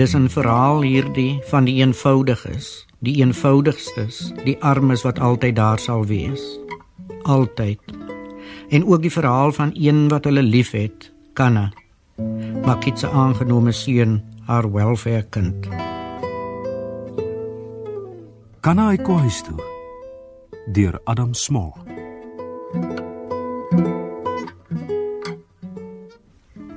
[0.00, 6.06] Dis 'n verhaal hierdie van die eenvoudiges, die eenvoudigstes, die armes wat altyd daar sal
[6.06, 6.40] wees.
[7.22, 7.80] Altyd.
[8.68, 11.72] En ook die verhaal van een wat hulle liefhet, Kanna.
[12.64, 15.68] Makit se aangenome seun, haar welfare kind.
[18.60, 19.62] Kanna kom huis toe.
[20.72, 21.72] Deur Adam Small.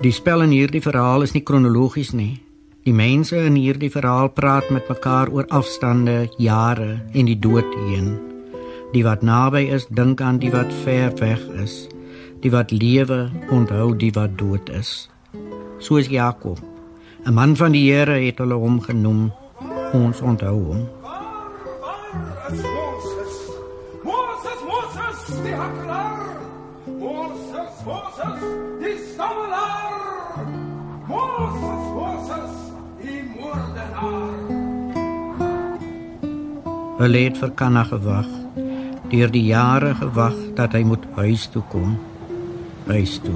[0.02, 2.44] Die spel in hierdie verhaal is nie kronologies nie.
[2.84, 8.09] Die mense in hierdie verhaal praat met mekaar oor afstande, jare en die dood heen.
[8.92, 11.88] Die wat naby is, dink aan die wat ver weg is.
[12.44, 15.08] Die wat lewe, onthou die wat dood is.
[15.80, 16.59] Soos Jakob.
[17.23, 19.31] 'n Man van die Here het hulle hom genoem.
[19.94, 20.84] Ons onthou hom.
[37.04, 38.28] Hulle het vir Kanna gewag.
[39.12, 41.98] Deur die jare gewag dat hy moet huis toe kom.
[42.88, 43.36] Huis toe.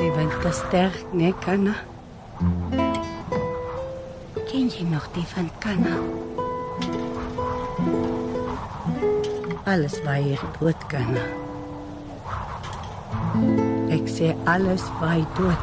[0.00, 1.76] Die wind is sterk, né, Kanna?
[4.48, 6.00] Ken jy nog die van Kanna?
[9.68, 11.43] Alles waar hier dood, Kanna.
[13.34, 15.62] Ek sê alles hy dood.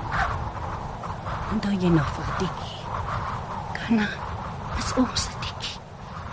[1.54, 2.80] Onthou jy nog vir Dikkie?
[3.78, 4.08] Kanna,
[4.76, 5.78] dis ons Dikkie.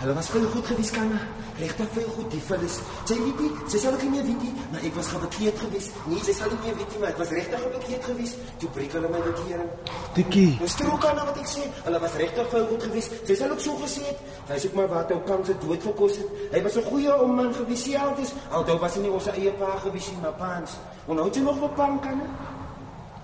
[0.01, 1.13] Hulle was veel goed geweest kan.
[1.59, 2.75] Regtig veel goed die vullis.
[3.07, 6.03] Sy weet nie, sy sal ook nie meer weet nie, maar ek was gebekeerd geweest.
[6.11, 8.45] Nee, sy sal nie meer weet nie, maar ek was regtig gebekeerd geweest.
[8.59, 9.73] Toe breek hulle my bekering.
[10.19, 11.63] Dikkie, Dis true kan wat ek sê.
[11.85, 13.13] Hulle was regtig veel goed geweest.
[13.27, 14.19] Sy sal ook so gesê het.
[14.49, 16.27] Wys ook maar wat ou kans het dood gekos het.
[16.51, 18.33] Hy was 'n goeie ou man geweest, ja, dis.
[18.51, 20.71] Alhoewel was hy nie ons eie pa geweest nie, maar paans.
[21.07, 22.21] Onthou jy nog wat pan kan?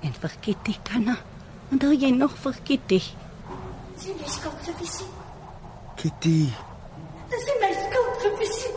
[0.01, 1.17] En vir Kitty, Kanna.
[1.71, 3.01] Onthou jy nog vir Kitty?
[3.97, 5.03] Sien jy skuld gewees?
[5.95, 6.53] Kitty,
[7.29, 8.67] Dis nie my skuld gewees.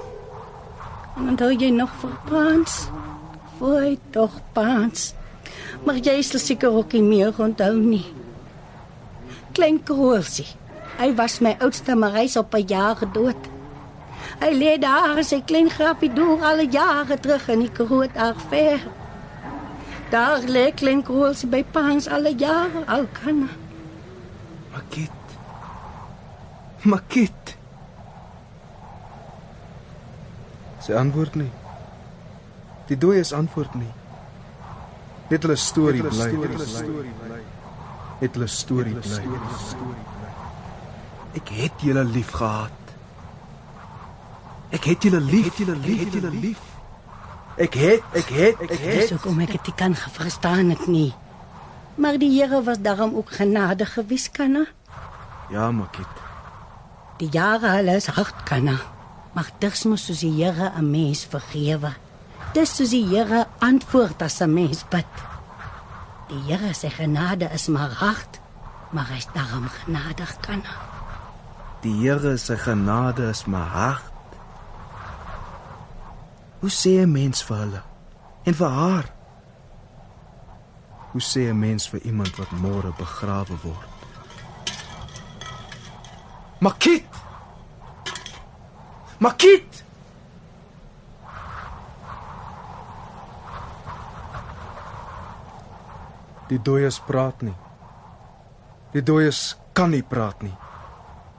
[1.17, 2.89] En onthou jy nog vir Paans?
[3.59, 5.15] Fooi tog Paans.
[5.85, 8.07] Maar jy sal seker ook nie meer onthou nie.
[9.53, 10.47] Klein Kroorsie.
[10.99, 13.43] Hy was my oudste, maar hy's op 'n jaar dood.
[14.41, 18.11] Hy lê daar in sy klein grapie deur al die jare terug in die groot
[18.49, 18.81] ver.
[20.11, 23.49] Daar lê klein Kroorsie by Paans al die jare al kan.
[24.73, 25.11] Makit.
[26.83, 27.57] Makit.
[30.81, 31.51] Sy antwoord nie.
[32.89, 33.91] Die dooies antwoord nie.
[35.29, 36.31] Net hulle storie bly.
[36.33, 37.41] Net hulle storie bly.
[38.21, 39.23] Net hulle storie bly.
[41.39, 42.73] Ek het julle lief gehad.
[44.75, 46.65] Ek het julle lief, het julle lief, het julle lief.
[47.59, 49.11] Ek het, ek het, ek Dis het.
[49.17, 51.13] hoekom ek dit nie kan verstaan het nie.
[51.99, 54.65] Maar die Here was daarom ook genadig gewees, kanna.
[55.51, 56.07] Ja, Makit.
[57.19, 58.77] Die jare hulle is hard kanna.
[59.35, 61.93] Maar dis mos soos die Here 'n mens vergewe.
[62.57, 65.15] Dis soos die Here antwoord as 'n mens bid.
[66.29, 68.41] Die Here se genade is maar hard,
[68.91, 70.75] maar hy's daarom genadig kanna.
[71.81, 74.13] Die Here se genade is maar hard.
[76.61, 77.83] Hoe sê 'n mens vir hulle
[78.45, 79.05] en vir haar?
[81.13, 83.89] Hoe sê 'n mens vir iemand wat môre begrawe word?
[86.59, 87.07] Makit!
[89.19, 89.78] Makit!
[96.49, 97.55] Die dooies praat nie.
[98.95, 100.55] Die dooies kan nie praat nie.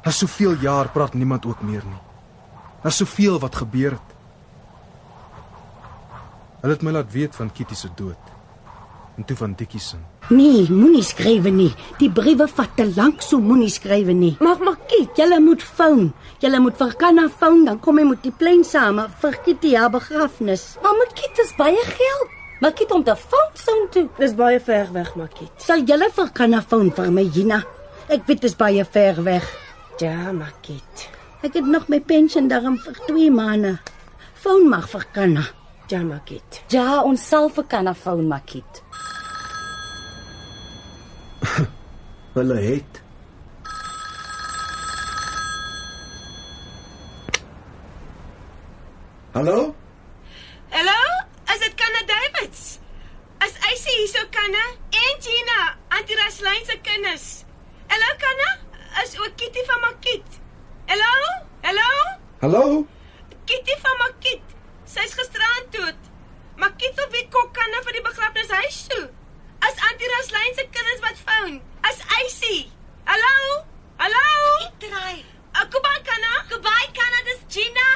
[0.06, 2.02] Na soveel jaar praat niemand ook meer nie.
[2.84, 4.16] Na soveel wat gebeur het.
[6.62, 8.32] Hulle het my laat weet van Kitty se dood.
[9.18, 9.98] En toe van Dikkie se.
[10.30, 11.72] Nee, moenie skrywe nie.
[12.00, 14.36] Die briewe vat te lank, so moenie skrywe nie.
[14.40, 15.18] Mag maar kyk.
[15.20, 16.12] Julle moet foon.
[16.40, 19.92] Julle moet vir Kanna foon, dan kom hy met die plein same vir Kitty haar
[19.92, 20.76] begrafnis.
[20.84, 22.39] Maar Makit is baie geld.
[22.60, 24.08] Makit om te vang son toe.
[24.18, 25.52] Dis baie ver weg, Makit.
[25.64, 27.62] Sal julle vir Kanna foon vir my, Gina?
[28.10, 29.48] Ek weet dit is baie ver weg.
[30.02, 31.08] Ja, Makit.
[31.44, 33.78] Ek het nog my pensioen daarom vir 2 maande.
[34.44, 35.46] Foon mag vir Kanna.
[35.90, 36.62] Ja, Makit.
[36.70, 38.84] Ja, ons sal vir Kanna foon Makit.
[42.36, 43.00] Hulle het
[49.34, 49.76] Hallo?
[50.72, 51.00] Hallo?
[51.54, 52.80] Is dit Kanna Davids?
[53.46, 57.46] Is Isie hierso Kanna en Gina, Auntie Raslyn se kinders?
[57.88, 58.50] Hallo Kanna?
[59.04, 60.28] Is ook Kitty van Makit.
[60.88, 61.14] Hallo?
[61.62, 61.90] Hallo?
[62.42, 62.88] Hallo?
[63.46, 64.44] Kitty van Makiet.
[64.86, 66.00] Sy's gisteraan dood.
[66.58, 69.10] Makiet op wie kok kan vir die begrafnishuis toe.
[69.60, 71.62] As Auntie Raslyn se kinders wat foon.
[71.82, 72.72] As Eisie.
[73.06, 73.64] Hallo?
[73.98, 74.26] Hallo?
[74.68, 75.20] Ek draai.
[75.70, 76.32] Kubai kana?
[76.50, 77.90] Goodbye, Kana, dis Gina.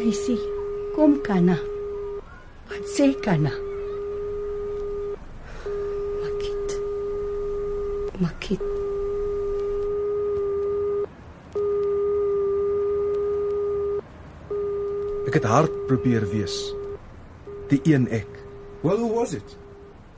[0.00, 0.38] Eisie,
[0.94, 1.56] kom Kana.
[2.68, 3.52] Wat sê Kana?
[6.22, 6.68] Makit.
[8.20, 8.62] Makit.
[15.26, 16.58] Ek het hard probeer wees.
[17.70, 18.30] Die een ek.
[18.82, 19.56] Well, who was it?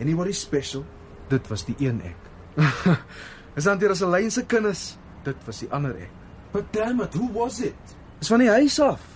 [0.00, 0.84] Anybody special?
[1.28, 2.20] Dit was die een ek.
[3.58, 4.96] Is Auntie Rosalyn se kinders?
[5.24, 6.12] Dit was die ander ek.
[6.52, 7.96] But damn it, who was it?
[8.20, 9.11] Is van die huis af.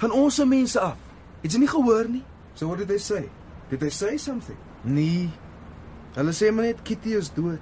[0.00, 0.96] Van ons se mense af.
[1.42, 2.24] Het jy nie gehoor nie?
[2.54, 3.28] So what did they say?
[3.70, 4.58] Did they say something?
[4.84, 5.28] Nee.
[6.16, 7.60] Hulle sê maar net Kitty is dood.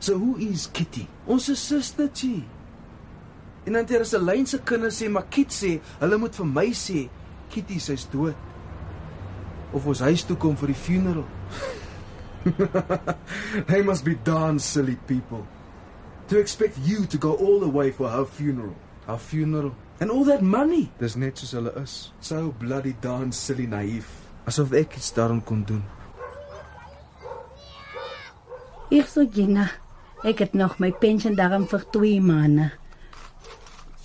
[0.00, 1.06] So who is Kitty?
[1.26, 2.44] Ons is sustertjie.
[3.66, 7.06] En Auntie Rosalyn se kinders sê maar Kit sê, hulle moet vir my sê
[7.52, 8.36] Kitty sy's dood.
[9.74, 11.26] Of ons huis toe kom vir die funeral.
[13.70, 15.44] they must be darn silly people.
[16.28, 18.74] To expect you to go all the way for her funeral.
[19.06, 19.74] Haar funeral.
[19.98, 20.90] And all that money.
[21.00, 22.12] Dis net soos hulle is.
[22.20, 24.08] So bloody darn silly naïef.
[24.46, 25.82] Asof ek iets daaraan kon doen.
[28.92, 29.64] Ek sê Gina,
[30.22, 32.68] ek het nog my pensioen daarom vir 2 maande.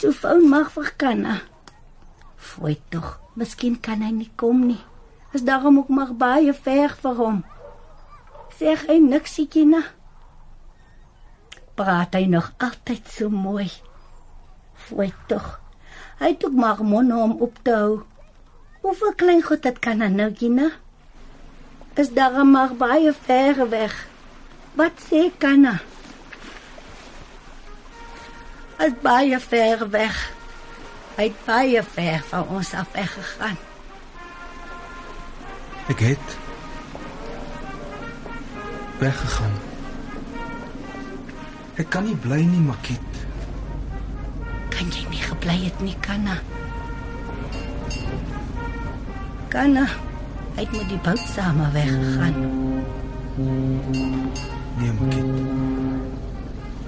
[0.01, 1.35] So foon mag vir Kana.
[2.41, 4.79] Fooi tog, miskien kan hy nie kom nie.
[5.37, 7.43] Is daarom ook maar baie ver vir hom.
[8.57, 9.83] Zeg hy niks, Gina?
[11.77, 13.69] Praat hy nog altyd so mooi.
[14.89, 15.60] Fooi tog.
[16.21, 18.01] Hy het ook maar mond om op te hou.
[18.81, 20.69] Hoeveel klein goed dit kan nou, Gina?
[21.93, 24.07] Is daarom maar baie ver weg.
[24.73, 25.79] Wat sê Kana?
[28.77, 30.21] Is baie ver weg.
[31.17, 33.57] Hy het baie ver van ons af weggegaan.
[35.89, 36.37] Ek het
[39.01, 39.57] weggegaan.
[41.81, 43.10] Ek kan nie bly nie, Makit.
[44.71, 46.37] Kan jy nie gebly het nie, Kana?
[49.51, 49.85] Kana,
[50.55, 52.37] hy het met die boot saam weggegaan.
[54.79, 55.25] Nee, Makit.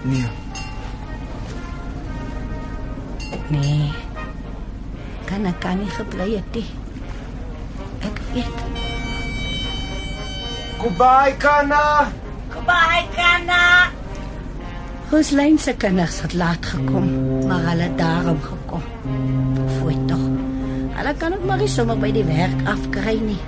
[0.01, 0.27] Nee.
[3.47, 3.91] Nee.
[5.25, 6.65] Kana kan nie gebly het nie.
[8.07, 8.63] Ek weet.
[10.79, 11.83] Goodbye, Kana.
[12.53, 13.62] Goodbye, Kana.
[15.11, 17.09] Roslyn se kinders het laat gekom,
[17.47, 18.83] maar hulle daarom gekom.
[19.79, 20.23] Fooi tog.
[20.94, 23.39] Hulle kan ook maar nie sommer by die werk afkry nie.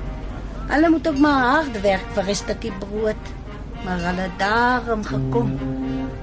[0.67, 3.23] Hulle moet ook maar hard werk vir 'n stukkie brood.
[3.85, 5.59] Maar hulle daarom gekom.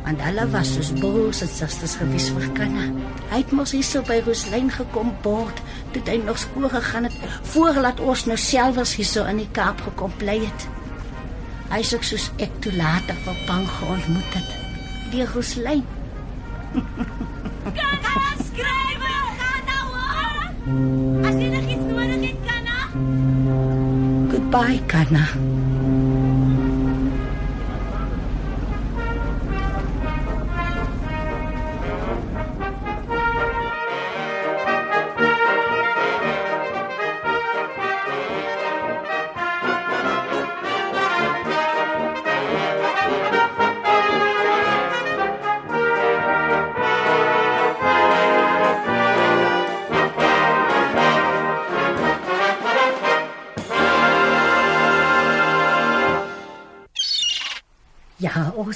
[0.04, 2.90] Want hulle was soos broers en susters gewees vir Kana.
[3.30, 5.62] Hy het mos hier so by Roslyn gekom bord,
[5.92, 7.12] toe hy nog skool gegaan het,
[7.42, 10.68] voorlaat ons nou selfs hier so in die Kaap gekom bly het.
[11.70, 14.71] Hy ook soos ek toe later vir Pang geontmoet het.
[15.12, 15.82] Die Roslyn.
[17.76, 18.14] Kana
[18.46, 19.02] skryf,
[19.40, 20.36] Kana hoor.
[21.28, 22.78] As jy nog iets nodig het, Kana.
[24.32, 25.24] Goodbye, Kana.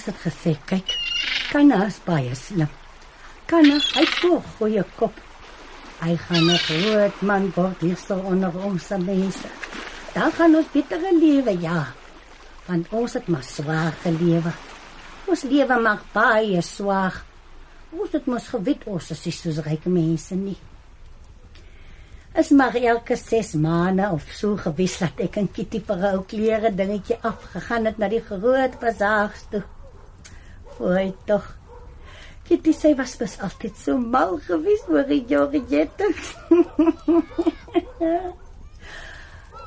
[0.07, 0.95] Het gesê, kyk.
[1.51, 2.71] Kana is baie slim.
[3.47, 5.15] Kana, hy het so 'n goeie kop.
[6.01, 9.49] Hy gaan 'n groot man word hier so onder ons mense.
[10.15, 11.87] Dan gaan ons betere lewe, ja.
[12.67, 14.53] Want ons het maar swaar gelewe.
[15.27, 17.25] Ons lewe maar baie swaar.
[17.91, 20.57] Ons het mos gewet ons is nie soos ryke mense nie.
[22.37, 26.23] Is maar elke 6 maande of so gewis dat ek en Kitty vir 'n ou
[26.23, 29.63] klere dingetjie afgegaan het na die groot bazaars toe.
[30.81, 31.45] Oei tog.
[32.47, 36.07] Kitty sê was bes altyd so mal gewees oor die Georgette.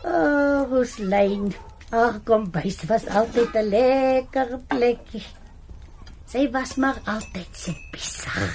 [0.06, 1.50] oh, Roslyn.
[1.90, 5.26] Ag, kom bys, was altyd 'n lekker plekkie.
[6.30, 8.52] Sy was maar altyd so besig.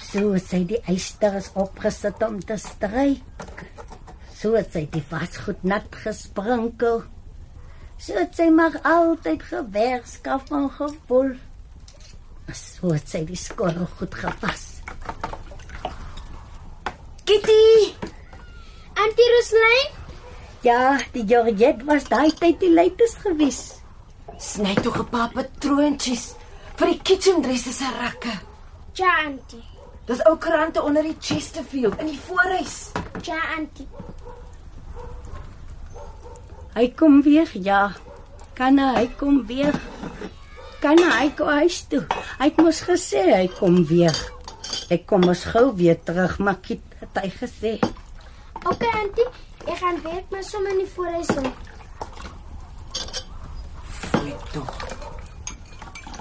[0.00, 3.66] So het sy die eisters opgesit om te stryk.
[4.32, 7.04] So het sy die wasgoed nat gesprinkel.
[8.02, 11.36] So het sy maar altyd gewerskaf en gevoel.
[12.50, 14.64] So het sy die skorrel goed gepas.
[17.22, 17.92] Kitty!
[18.98, 19.92] Auntie Roslyn?
[20.66, 20.80] Ja,
[21.14, 23.60] die Georgette was daai tyd die leites gewees.
[24.38, 26.34] Sny tog 'n paar patroontjies
[26.76, 28.34] vir die kitchen dresses se rakke.
[28.98, 29.62] Ja, auntie.
[30.06, 32.90] Dis ou krante onder die Chesterfield in die voorhuis.
[33.22, 33.86] Ja, auntie.
[36.74, 37.92] Hy kom weer, ja.
[38.56, 39.76] Kan hy kom weer?
[40.80, 42.04] Kan hy kom huis toe?
[42.38, 44.16] Hy het mos gesê hy kom weer.
[44.92, 47.74] Ek kom mos gou weer terug, maar Kit het hy gesê.
[48.62, 49.28] Okay, auntie.
[49.66, 51.52] Ek gaan werk maar sommer in die voorhuis om.
[54.00, 54.72] Fooi tog.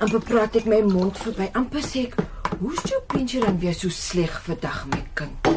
[0.01, 1.48] Amper praat ek my mond verby.
[1.58, 2.15] Amper sê ek,
[2.60, 5.48] "Hoe's jou pincher dan weer so sleg vandag, my kind?"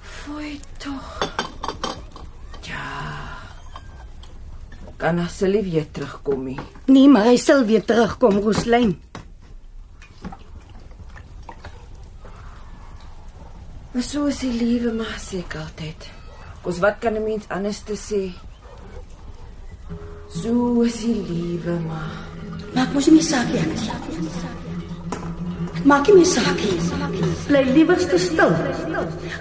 [0.00, 1.18] Fooi tog.
[2.62, 2.86] Ja.
[5.04, 6.60] Kan Asselie weer terugkom nie?
[6.88, 8.94] Nee, maar hy sal weer terugkom, Roslyn.
[13.92, 16.06] Maar so is die liewe maar ek altyd.
[16.64, 18.32] Ons wat kan 'n mens anders te sê?
[20.32, 22.16] So is die liewe maar.
[22.74, 23.60] Maak mos nie saak nie.
[25.84, 26.80] Maak nie saak nie.
[27.46, 28.56] Bly liewerste stil.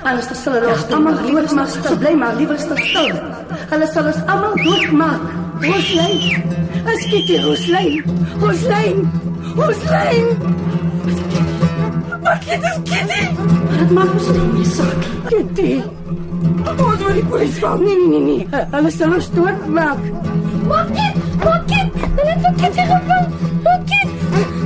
[0.03, 1.97] Alles te stil ons almal dood maar stil.
[1.97, 3.15] Bly maar liewerste stil.
[3.71, 5.42] Hulle sal ons almal doodmaak.
[5.61, 6.43] Roslyn.
[6.85, 8.03] As dit die Roslyn.
[8.39, 9.11] Roslyn.
[9.55, 10.27] Roslyn.
[12.23, 13.23] Maar dit is Kitty.
[13.77, 15.21] Dit maak mos nie saak nie.
[15.29, 15.73] Kitty.
[16.71, 17.77] Ons moet die polisie bel.
[17.83, 18.65] Nee nee nee nee.
[18.71, 20.03] Hulle sal ons doodmaak.
[20.67, 21.15] Maak dit!
[21.43, 22.01] Maak dit!
[22.17, 23.27] Hulle het vir Kitty gevang.
[23.67, 24.07] Maak dit!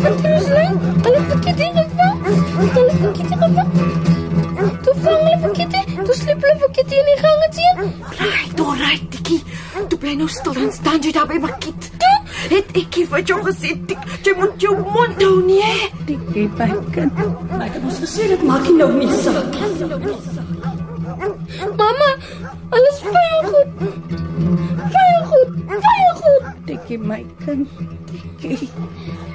[0.07, 2.17] Auntie Roslyn, hulle het vir Kitty gevang.
[2.27, 3.71] Hulle het vir Kitty gevang.
[4.83, 5.56] Toe vang hulle vir.
[6.07, 7.79] Toe sleep hulle vir Kitty in die gange teen.
[8.19, 9.41] Right, alright, Tikkie.
[9.91, 11.87] Toe bly nou stil en staan jy daar by my kind.
[11.99, 12.13] Toe
[12.53, 15.59] het ek vir jou gesê, Tik, jy moet jou mond hou nie.
[15.65, 15.89] hè?
[16.07, 17.19] Tikkie my kind.
[17.59, 19.57] Ek het ons gesê dit maak nie nou nie saak.
[21.81, 22.09] Mamma,
[22.77, 23.71] alles baie goed.
[24.95, 25.53] Baie goed.
[25.73, 26.47] Baie goed.
[26.69, 27.67] Tikkie my kind.
[28.13, 28.69] Tikkie.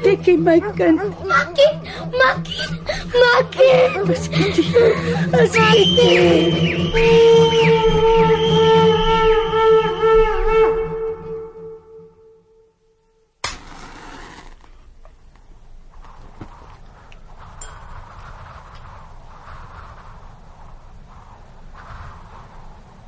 [0.02, 1.04] Tikkie my kind.
[1.28, 2.81] Maak dit!
[3.12, 4.06] Dit!
[4.06, 4.72] Dis Kitty.
[5.30, 6.32] Dis Kitty.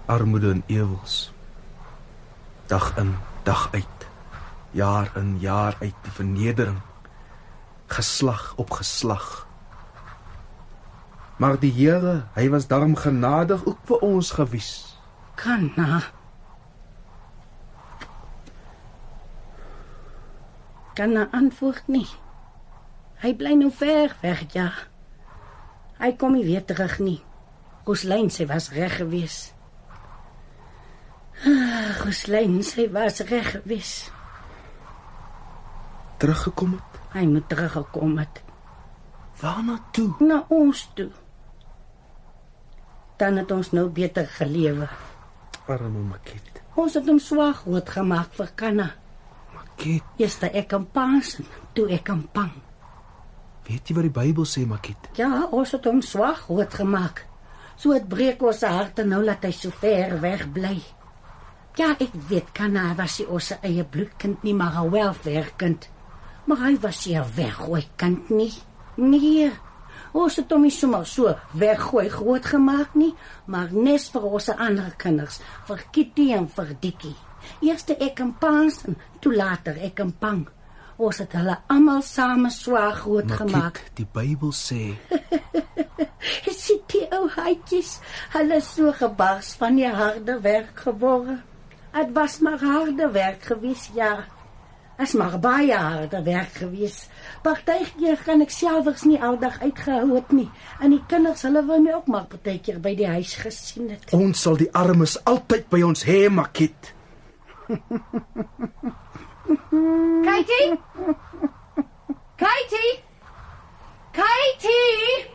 [0.06, 1.32] Armoede en ewels.
[2.66, 3.84] Dag in, dag uit.
[4.70, 6.78] Jaar in, jaar uit die vernedering.
[7.86, 9.46] Geslag op geslag.
[11.44, 14.68] Maar die Here, hy was daarom genadig ook vir ons gewees.
[15.36, 15.98] Kan na.
[20.96, 22.06] Kan na antwoord nie.
[23.20, 24.70] Hy bly nou ver weg, ja.
[26.00, 27.18] Hy kom nie weer terug nie.
[27.84, 29.36] Roslyn sê was reg gewees.
[31.44, 33.92] Ah, Roslyn sê was reg gewees.
[36.24, 36.96] Teruggekom het.
[37.18, 38.40] Hy moet teruggekom het
[39.42, 40.14] Waarna toe?
[40.24, 41.10] na ons toe.
[43.16, 44.88] Dan het ons nou beter gelewe.
[45.66, 46.62] Arme Maket.
[46.74, 48.88] Ons het hom swaar groot gemaak vir Kanna.
[49.54, 51.36] Maket, Eers ek in Paas,
[51.74, 52.52] toe ek in Pang.
[53.64, 55.08] weet jy wat die Bybel sê, Maket?
[55.16, 57.24] Ja, ons het hom swaar groot gemaak.
[57.76, 60.82] So het breek ons se harte nou dat hy so ver weg bly.
[61.76, 65.88] Ja, ek weet Kanna was sy ons eie bloedkind nie, maar 'n welverkind.
[66.46, 68.52] Maar hy was 'n weggooi kind nie.
[68.96, 69.50] Nee.
[70.14, 73.10] Ons het hom nie sommer so weggooi groot gemaak nie,
[73.50, 77.16] maar nes vir ons ander kinders, vir Kitty en vir Dikkie.
[77.66, 80.44] Eerste ek in Paas en toe later ek in Pang.
[81.02, 83.80] Ons het hulle almal same swaar groot gemaak.
[83.80, 84.94] Maket, die Bybel sê,
[86.64, 87.98] Sien die ou haitjies,
[88.32, 91.42] hulle is so gebars van die harde werk geword.
[91.94, 94.24] Dit was maar harde werk gewees, ja.
[94.98, 97.08] Is maar baie harde werk gewees.
[97.42, 100.48] Partykeer kan ek selfs nie aldag uitgehou het nie.
[100.80, 104.12] En die kinders, hulle wou my ook maar partykeer by die huis gesien het.
[104.14, 106.94] ons sal die armes altyd by ons hê, Maket.
[110.24, 110.70] Katie?
[112.36, 112.92] Katie?
[114.14, 115.26] Katie?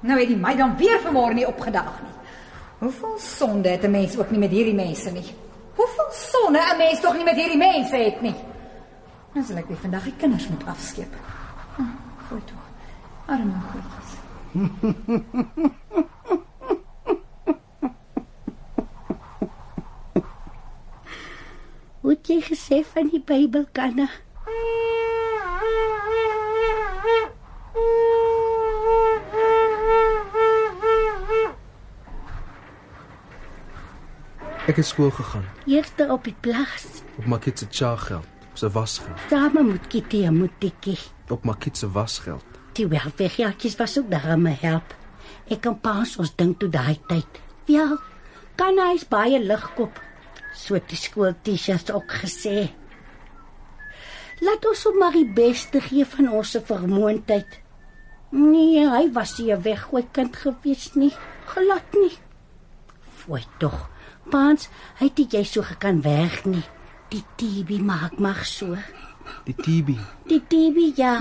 [0.00, 2.14] Nou het die my dan weer vanmôre nie opgedag nie.
[2.78, 5.34] Hoeveel sonde het 'n mens ook nie met hierdie mense nie.
[5.78, 8.34] Hoeveel sonde 'n mens tog nie met hierdie mense het nie.
[9.32, 11.12] Nou sal ek weer vandag die kinders moet afskeep.
[11.76, 11.82] Hm,
[12.28, 12.58] Goed toe.
[13.26, 14.12] Arme goedjies.
[22.00, 23.66] Hoe het jy gesê van die Bybel
[34.68, 36.86] Ek het skool gegaan Eerste op die plaas.
[37.18, 40.98] op Makit se cha-geld, se wasgeld, Samen moet Kitty en moet Tikkie.
[41.28, 42.44] op Makit se wasgeld.
[42.72, 44.94] Die welwegjaartjies was ook daar om my help.
[45.50, 47.40] Ek kan pas ons dink toe daai tyd.
[47.66, 47.96] Ja,
[48.56, 49.98] kan hy's baie ligkop.
[50.54, 52.68] So die skool T-shirts ook gesê.
[54.40, 57.58] Laat ons hom maar die beste gee van ons se vermoëndheid.
[58.30, 61.12] Nee, hy was nie 'n weggooi kind gewees nie.
[61.46, 62.16] Glad nie.
[63.16, 63.88] Fooi tog.
[64.30, 64.68] Paans,
[64.98, 66.64] hy het nie jy so gekan weg nie.
[67.08, 68.76] Die TB maak mag so.
[69.46, 69.96] Die TB.
[70.28, 71.14] Die TB ja.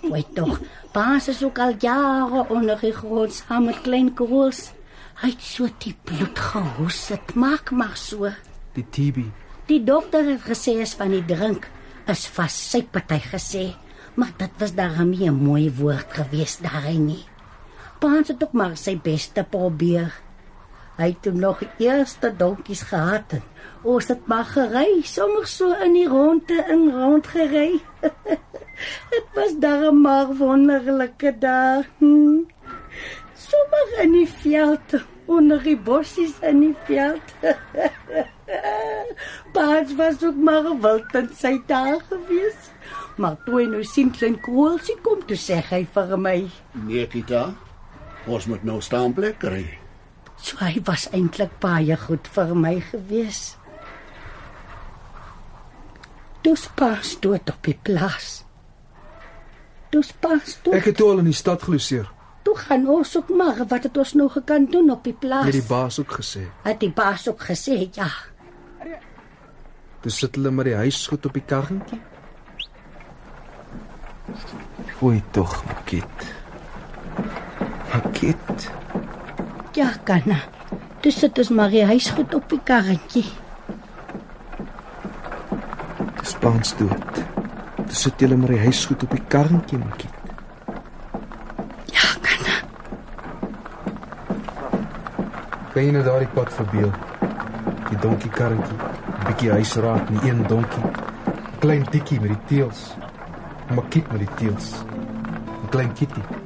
[0.00, 0.60] Fooi tog.
[0.94, 4.72] Paans is ook al jare onder die grond saam met klein Koos.
[5.22, 7.06] Hy het so die bloed gehoes.
[7.10, 8.30] Dit maak maar so.
[8.74, 9.26] Die TB.
[9.70, 11.70] Die dokter het gesê is van die drink
[12.10, 13.62] is vas sy party gesê,
[14.20, 17.24] maar dit was daarmee 'n mooi woord gewees daarin nie.
[17.98, 20.12] Paans het ook maar sy bes te probeer.
[20.94, 23.42] Hy het toe nog eerste donkies gehad en
[23.82, 27.80] ons het maar gery, sommer so in die ronde in rond gery.
[29.10, 31.82] Dit was daar maar wonderlike dae.
[31.98, 32.46] Hm.
[33.34, 34.96] Sommer in die veld,
[35.26, 37.34] onder die bossies in die veld.
[39.54, 42.70] Paas was ook maar wild in sy dae gewees.
[43.18, 46.40] Maar toe hy nou sien klein koelsie kom toe sê hy vir my,
[46.86, 47.48] Nee, Kita.
[48.26, 49.83] Ons moet nou staan plek kry.
[50.44, 53.54] So hy was eintlik baie goed vir my gewees.
[56.44, 58.42] Dis pas dood op die plaas.
[59.94, 60.76] Dis pas dood.
[60.76, 62.10] Ek het toe al in die stad geloseer.
[62.44, 65.48] Toe gaan ons ook maar wat het ons nou gekan doen op die plaas?
[65.48, 66.44] Het die baas ook gesê.
[66.66, 68.10] Het die baas ook gesê, ja.
[70.04, 72.02] Toe sit hulle met die huisgoed op die karretjie.
[74.98, 76.32] Fooi tog, Makit.
[77.94, 78.72] Makit.
[79.74, 80.22] Ja, kan.
[81.02, 83.24] Dis dit is maar die huisgoed op die karretjie.
[86.20, 87.18] Dis paans dood.
[87.80, 90.14] Toe sit julle met die huisgoed op die karretjie, Makit.
[91.90, 92.46] Ja, kan.
[95.74, 96.94] Kan jy nou daardie pad verbeel?
[97.90, 100.86] Die donkie karretjie, 'n bietjie huisraad, nie een donkie.
[100.86, 102.94] 'n Klein tikkie met die teels.
[103.74, 104.72] Makit met die teels.
[105.64, 106.43] 'n Klein kitty.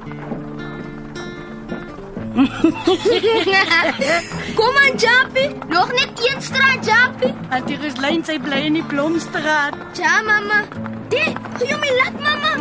[4.59, 5.51] Kom aan, Jappie.
[5.69, 7.35] Nog net een straat, Jappie.
[7.49, 9.75] En die Roslyn sy bly in die Blomstraat.
[9.99, 10.65] Ja, mamma.
[11.13, 12.53] Dit, gee my laat, mamma.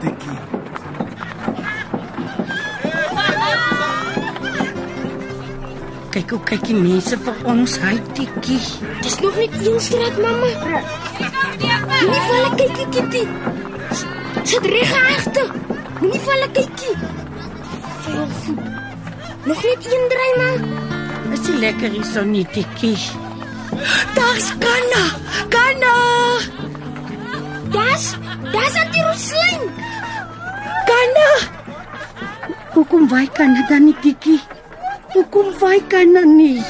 [0.00, 0.38] Tikkie.
[6.10, 8.28] Kyk hoe kyk die mense vir ons hytjie.
[9.04, 10.46] Dis nog net een straat, mamma.
[12.00, 13.24] Moenie vir hulle kykie, Kitty.
[14.44, 15.48] Sit reg agter.
[16.00, 16.48] Moenie vir hulle
[18.26, 18.54] kykie.
[18.54, 19.46] Velgoed.
[19.46, 20.50] Nog net een draai, ma.
[21.32, 22.98] Is dit lekker hier so nie tikkie?
[24.14, 25.04] Daar's Kanna.
[25.48, 25.94] Kanna.
[27.70, 28.16] Das,
[28.52, 29.62] das aan die Roslyn.
[30.84, 31.30] Kanna.
[32.72, 34.40] Hoekom wy Kanna dan nie tikkie?
[35.12, 36.62] Hoekom wy Kanna nie?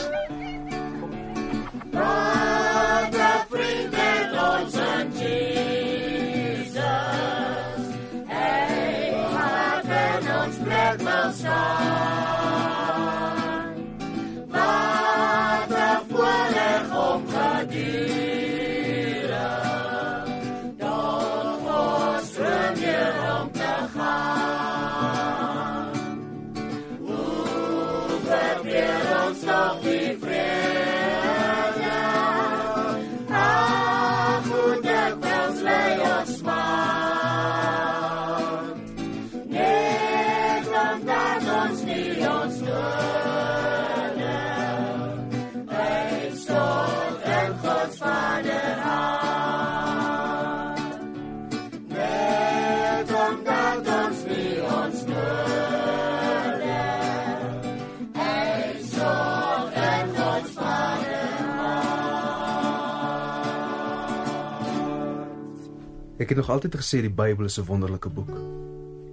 [66.31, 68.31] Ek het nog altyd gesê die Bybel is 'n wonderlike boek.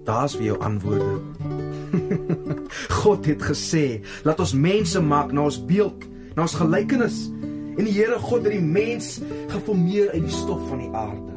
[0.06, 1.21] Daar's vir jou antwoorde.
[3.01, 7.32] God het gesê, laat ons mense maak na ons beeld, na ons gelykenis.
[7.77, 11.34] En die Here God het die mens geformeer uit die stof van die aarde.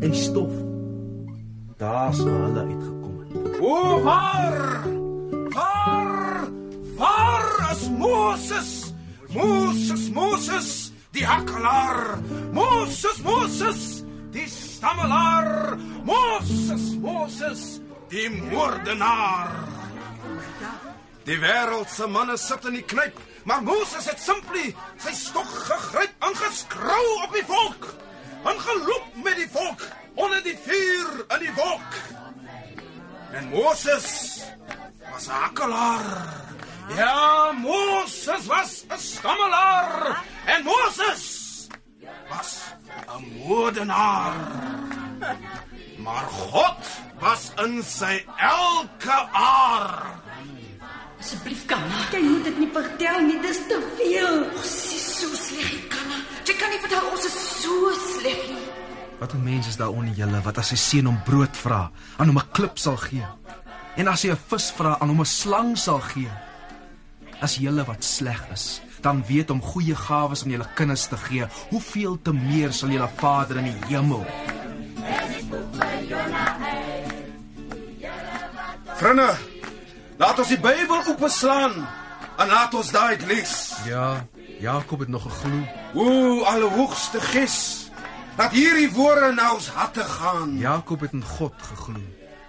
[0.00, 0.52] En die stof
[1.76, 3.60] daar's waar hulle uitgekom het.
[3.60, 4.84] O, waar?
[5.48, 6.48] Waar?
[6.96, 8.92] Waar is Moses?
[9.32, 12.18] Moses, Moses, die hakkelaar.
[12.52, 13.91] Moses, Moses,
[14.82, 15.76] stammelaar.
[16.04, 19.50] Moses, Moses, die moordenaar.
[21.22, 24.68] Die wêreld se manne sit in die knyp Maar Moses het simply
[25.02, 27.88] sy stok gegryp en geskrou op die volk.
[28.46, 29.82] En geloop met die volk
[30.14, 31.98] onder die vuur in die wolk.
[33.34, 34.08] En Moses
[35.12, 36.06] was 'n hakkelaar.
[36.96, 41.41] Ja, Moses was 'n stammelaar en Moses
[42.32, 42.50] was
[43.16, 44.34] 'n moordenaar.
[46.04, 46.82] Maar God
[47.18, 50.20] was in sy elke aar.
[51.20, 54.36] Asseblief Kanna, jy moet dit nie vertel nie, dis te veel.
[54.58, 56.18] Ons is so sleg, Kanna.
[56.44, 58.66] Jy kan nie vertel ons is so sleg nie.
[59.18, 62.26] Wat 'n mens is daar onder julle wat as sy seun om brood vra, aan
[62.26, 63.26] hom 'n klip sal gee.
[63.96, 66.30] En as hy 'n vis vra, aan hom 'n slang sal gee.
[67.40, 71.46] As julle wat sleg is, dan weet om goeie gawes aan julle kinders te gee,
[71.70, 74.26] hoeveel te meer sal julle Vader in die hemel.
[79.00, 79.30] Vriende,
[80.18, 81.74] laat ons die Bybel oopslaan
[82.38, 83.56] en laat ons daai lees.
[83.88, 84.24] Ja,
[84.62, 85.62] Jakob het nog geglo.
[85.94, 87.90] O, allerhoogste Ges,
[88.38, 90.56] laat hierdie woorde na ons harte gaan.
[90.58, 91.98] Jakob het in God geglo.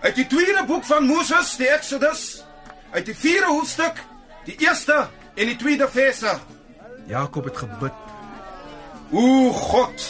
[0.04, 2.44] Uit die tweede boek van Moses, die Exodus,
[2.92, 4.04] uit die vierde hoofstuk,
[4.46, 6.40] die eerste en die tweede verse.
[7.08, 7.94] Jakob het gebid.
[9.12, 10.06] O God,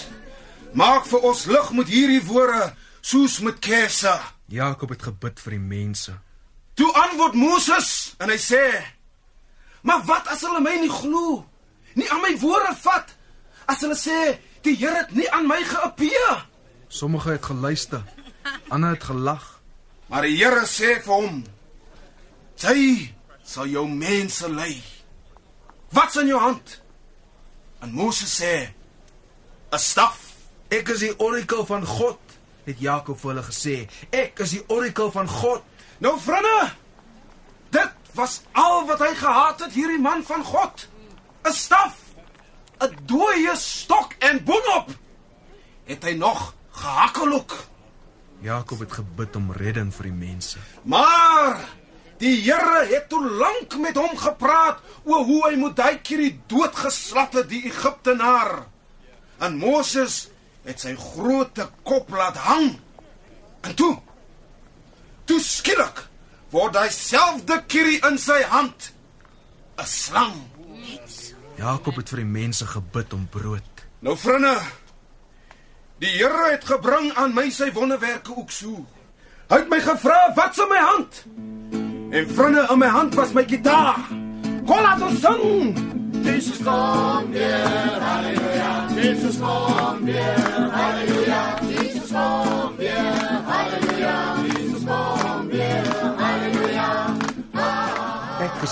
[0.72, 4.14] maak vir ons lig met hierdie woorde soos met kersse.
[4.52, 6.14] Jakob het gebid vir die mense.
[6.78, 8.64] Toe antwoord Moses en hy sê:
[9.82, 11.46] "Maar wat as hulle my nie glo?
[11.94, 13.16] Nie aan my woorde vat
[13.66, 16.46] as hulle sê die Here het nie aan my geappeer?"
[16.88, 18.04] Sommige het geluister,
[18.70, 19.62] ander het gelag.
[20.08, 21.44] Maar die Here sê vir hom:
[22.58, 24.82] "Jy sal jou mense lei.
[25.94, 26.82] Wat's in jou hand?"
[27.80, 28.74] En Moses sê:
[29.72, 30.20] "’n Staf.
[30.70, 32.20] Ek is die orakel van God,"
[32.66, 33.90] het Jakob vir hulle gesê.
[34.10, 35.62] "Ek is die orakel van God."
[35.98, 36.72] Nou vriende,
[37.70, 40.88] dit was al wat hy gehad het hierdie man van God.
[41.44, 41.96] 'n Staf,
[42.80, 44.90] 'n dooie stok en boonop
[45.86, 47.56] het hy nog gehakkeloek.
[48.40, 50.60] Jakob het gebid om redding vir die mense.
[50.84, 51.60] Maar
[52.24, 56.36] die Here het toe lank met hom gepraat oor hoe hy moet daai keer die
[56.52, 58.64] doodgeslagte die Egiptenaar.
[59.44, 60.28] En Moses
[60.64, 62.78] het sy groot kop laat hang.
[63.68, 63.96] En toe
[65.28, 66.04] toe skielik
[66.52, 68.92] word hy selfde kierie in sy hand
[69.80, 70.36] 'n slang.
[71.58, 73.86] Jakob het vir die mense gebid om brood.
[74.00, 74.58] Nou vriende,
[76.00, 78.86] die Here het gebring aan my sy wonderwerke ook so.
[79.50, 81.24] Hy het my gevra wat's in my hand?
[82.14, 83.98] En vriende, in my hand was my gitaar.
[84.66, 85.78] Kom laat ons sing.
[86.24, 88.86] Jesus kom weer, halleluja.
[88.96, 91.58] Jesus kom weer, halleluja.
[91.70, 94.43] Jesus kom weer, halleluja.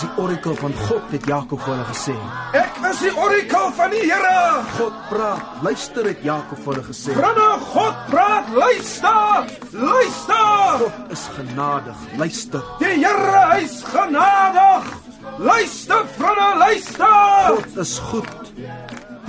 [0.02, 2.14] Is die orakel van God, het Jakob vir hulle gesê.
[2.58, 4.40] Ek is die orakel van die Here.
[4.78, 5.52] God praat.
[5.66, 7.14] Luister, het Jakob vir hulle gesê.
[7.18, 8.50] Vriende, God praat.
[8.56, 9.52] Luister.
[9.76, 10.82] Luister.
[10.82, 12.02] God is genadig.
[12.18, 12.66] Luister.
[12.82, 14.90] Die Here hy's genadig.
[15.38, 17.54] Luister, vriende, luister.
[17.54, 18.52] God is goed.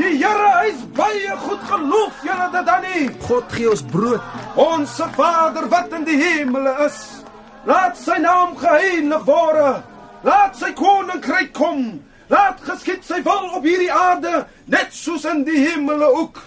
[0.01, 1.69] Die Here hy's baie goed.
[1.69, 3.07] Geloof julle dit dan nie?
[3.29, 4.35] God gee ons brood.
[4.57, 7.01] Onse Vader wat in die hemele is,
[7.69, 9.92] laat sy naam geheilig word.
[10.23, 12.01] Laat sy koninkryk kom.
[12.31, 16.39] Laat geskied sy wil op hierdie aarde net soos in die hemele ook.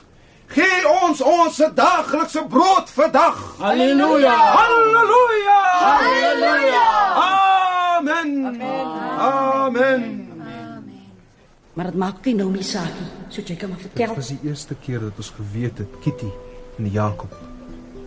[0.47, 3.39] Gee ons ons daaglikse brood vandag.
[3.59, 4.35] Halleluja.
[4.35, 5.59] Halleluja.
[5.85, 6.83] Halleluja.
[7.97, 8.45] Amen.
[8.45, 8.85] Amen.
[9.19, 10.03] Amen.
[11.75, 13.09] Maar dit maak nie nou nie saak nie.
[13.33, 14.07] So jy kan maar vertel.
[14.13, 16.29] Dit was die eerste keer dat ons geweet het Kitty
[16.79, 17.33] en Jakob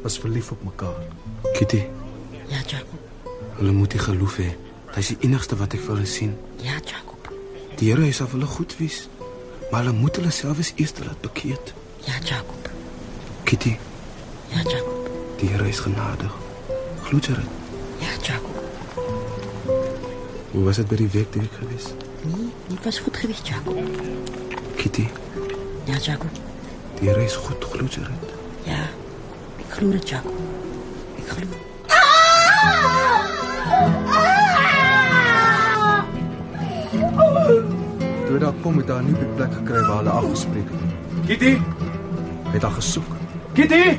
[0.03, 1.03] was verlief op mekaar.
[1.53, 1.83] Kitty,
[2.49, 2.97] Ja, Jacob.
[3.59, 4.49] hulle moet nie geloof hê.
[4.99, 6.33] Hy's die enigste wat ek vir hulle sien.
[6.65, 7.29] Ja, Jacob.
[7.79, 9.05] Die Here is af hulle goed wees,
[9.71, 11.61] maar hulle moet hulle self eens eers laat bekeer.
[12.09, 12.71] Ja, Jacob.
[13.47, 13.77] Kitty,
[14.51, 15.11] Ja, Jacob.
[15.39, 16.33] die Here is genadig.
[17.07, 17.51] Glo jy dit?
[18.03, 18.57] Ja, Jacob.
[20.53, 21.87] Hoe was dit by die werk die week gewees?
[22.25, 23.79] Nee, dit was goed geweest, Jacob.
[24.77, 25.07] Kitty,
[25.87, 26.31] Ja, Jacob.
[26.99, 28.35] die Here is goed, glo jy dit?
[28.67, 28.83] Ja.
[29.63, 30.35] Ek glo dit, Jacob.
[31.23, 31.47] Ek glo.
[38.27, 40.81] Toe daar kom het hy 'n nuwe plek gekry waar hulle afgespreek het.
[41.27, 41.59] Kitty,
[42.53, 43.11] het haar gesoek.
[43.53, 43.99] Kitty,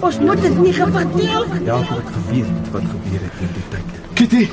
[0.00, 1.44] Ons moet dit nie gevertel.
[1.64, 3.88] Jakob het geweet wat gebeur het in die tyd.
[4.14, 4.48] Kitty,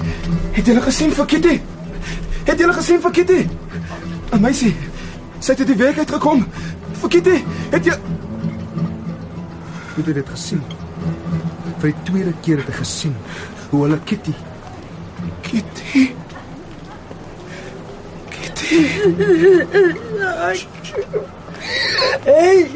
[0.51, 1.61] het jy gesien vir Kitty?
[2.43, 3.47] Het jy gesien vir Kitty?
[4.31, 4.75] 'n Meisie.
[5.39, 6.47] Sy het uit die werk uitgekom.
[7.01, 7.93] Vir Kitty, het jy
[9.99, 10.59] Toe het hy dit gesien.
[11.81, 13.15] Vir die tweede keer het hy gesien
[13.69, 14.31] hoe hulle Kitty
[15.43, 16.03] Kitty.
[22.23, 22.69] Hey,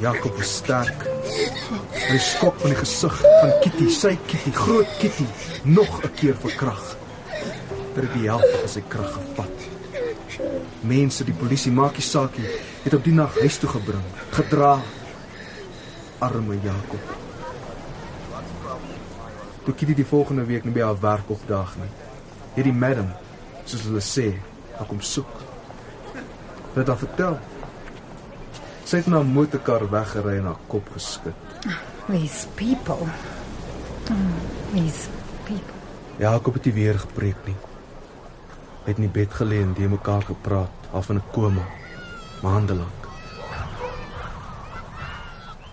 [0.00, 1.04] Jakob was sterk.
[1.92, 5.28] Hy skok van die gesig van Kitty, sy Kitty, groot Kitty,
[5.68, 6.96] nog 'n keer verkrag.
[7.94, 9.56] Ter die helfte van sy krag gevat.
[10.80, 12.48] Mense, die polisie maak nie saak nie,
[12.82, 14.78] het op die nag huis toe gebring, gedra.
[16.18, 17.16] Arme Jakob.
[19.64, 21.90] Toe Kitty die volgende week nie by haar werk opdaag nie.
[22.56, 23.08] Hierdie madam,
[23.64, 24.26] soos hulle sê,
[24.76, 25.40] haar kom soek.
[26.74, 27.38] Het haar vertel.
[28.84, 31.36] Sy het na 'n motorkar weggery en haar kop geskit.
[32.08, 33.06] These people.
[34.10, 34.36] Oh,
[34.72, 35.08] these
[35.44, 35.74] people.
[36.18, 37.56] Jakob het nie weer gepreek nie.
[38.84, 41.64] Hy het in die bed gelê en die mekaar gepraat, half in 'n koma,
[42.42, 43.08] maande lank.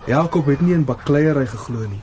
[0.08, 2.00] Jakob het nie in bakleierery geglo nie.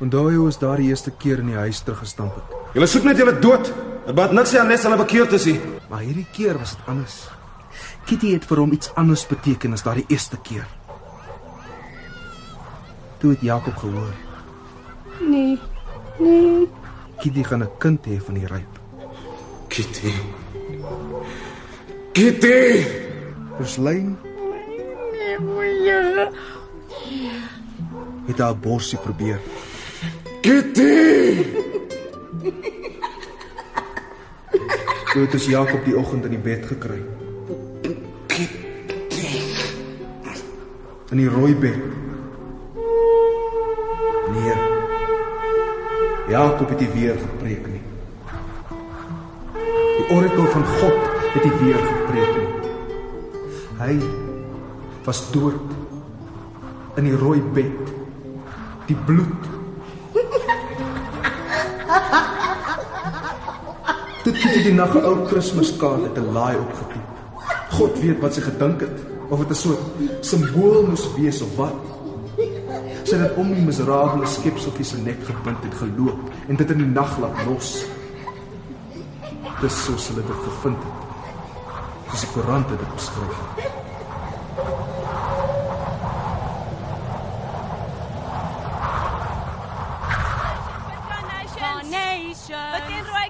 [0.00, 2.56] Onthou hy was daar die eerste keer in die huis teruggestamp het.
[2.74, 3.72] Julle soek net julle dood.
[4.06, 5.60] Dit baat niks aan nes hulle bekeerd is nie.
[5.88, 7.20] Maar hierdie keer was dit anders.
[8.08, 10.66] Kitty het vir hom iets anders beteken as daardie eerste keer.
[13.20, 14.12] Toe het Jakob gehoor,
[15.20, 15.58] Nee.
[16.18, 16.68] Nee.
[17.20, 18.72] Kitty gaan 'n kind hê van die ryp.
[19.68, 20.12] Kitty.
[22.12, 23.09] Kitty.
[23.60, 24.16] Verslyn
[25.12, 26.28] Nee, moeie.
[28.26, 29.40] het haar borsie probeer.
[30.40, 31.44] Kitty.
[35.12, 37.00] Toe het ons Jakob die oggend in die bed gekry.
[41.10, 41.82] In die rooi bed.
[44.36, 44.54] Nee.
[46.28, 47.82] Jakob het nie weer gepreek nie.
[49.98, 50.98] Die orakel van God
[51.34, 52.49] het nie weer gepreek nie.
[53.80, 53.96] Hy
[55.04, 55.60] was dood
[57.00, 57.94] in die rooi bed.
[58.86, 59.50] Die bloed
[64.20, 67.08] Toe het die nag ou Kersfeeskaart uit 'n laai opgepiep.
[67.72, 69.80] God weet wat sy gedink het, of dit 'n soort
[70.20, 71.80] simbool moes wees of wat.
[73.04, 76.78] Sy het dit om die miserabele skepseltjie se nek gebind en geloop en dit in
[76.78, 77.84] die nag laat los.
[79.60, 80.98] Dis soos hulle dit gevind het.
[82.10, 83.68] Soos die koerante dit beskryf.
[91.60, 92.72] Carnation.
[92.72, 93.28] Wat in rooi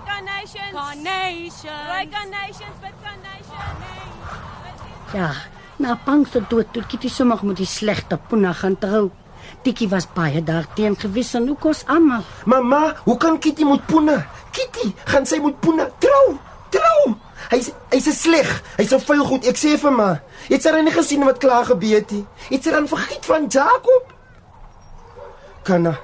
[0.91, 1.63] carnations?
[1.63, 1.79] Carnation.
[1.87, 3.75] Rooi carnations, wat carnation?
[5.15, 5.33] Ja,
[5.77, 9.11] na Pang se dood toe Kitty sommer met die slegte Puna gaan trou.
[9.65, 12.23] Tikkie was baie daarteen gewis en ook ons almal.
[12.45, 14.21] Mamma, hoe kan Kitty met Puna?
[14.55, 16.39] Kitty, gaan sy met Puna trou?
[16.71, 17.15] Trou.
[17.51, 18.63] Hy's hy's 'n sleg.
[18.77, 19.45] Hy's 'n vuil goed.
[19.47, 22.27] Ek sê vir ma, het sy nie gesien wat klaar gebeur het nie?
[22.51, 24.15] Het sy dan vergiet van Jacob?
[25.63, 25.99] Kana.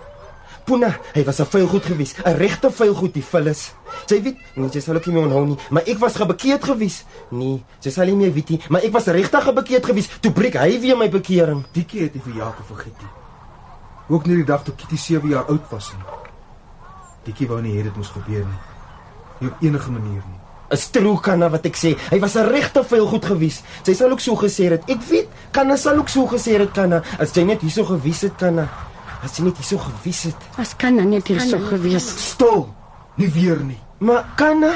[0.64, 3.75] Puna, hy was 'n vuil goed gewees, 'n regte vuil goed die vullis.
[4.06, 7.04] Sy weet, nee, sy sal ook nie meer onthou nie, maar ek was gebekeerd gewees.
[7.30, 10.10] Nee, sy sal nie meer weet nie, maar ek was regtig gebekeerd gewees.
[10.20, 11.64] Toe breek hy weer my bekering.
[11.72, 13.12] Dikkie het nie vir Jakob vergeet nie.
[14.08, 16.04] Ook nie die dag toe Kitty 7 jaar oud was nie.
[17.26, 18.60] Dikkie wou nie hê dit moes gebeur nie.
[19.40, 20.40] Nie op enige manier nie.
[20.70, 21.94] 'n Stroe kanna wat ek sê.
[22.10, 23.62] Hy was 'n regte vuil goed gewees.
[23.82, 24.82] Sy sal ook so gesê het.
[24.90, 27.02] Ek weet, kanna sal ook so gesê het kanna.
[27.18, 28.68] As jy net hierso gewys het kanna.
[29.22, 30.36] As jy net hierso gewys het.
[30.58, 32.30] As kan dan net hier so gewees.
[32.32, 32.75] Stil.
[33.16, 33.78] Nie weer nie.
[33.98, 34.72] Maar kanna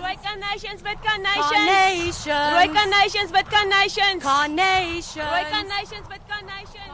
[0.00, 2.26] Rooi carnations, wat carnations?
[2.26, 4.22] Rooi carnations, wat carnations?
[4.22, 5.14] Carnations.
[5.14, 6.90] Rooi carnations, wat carnations?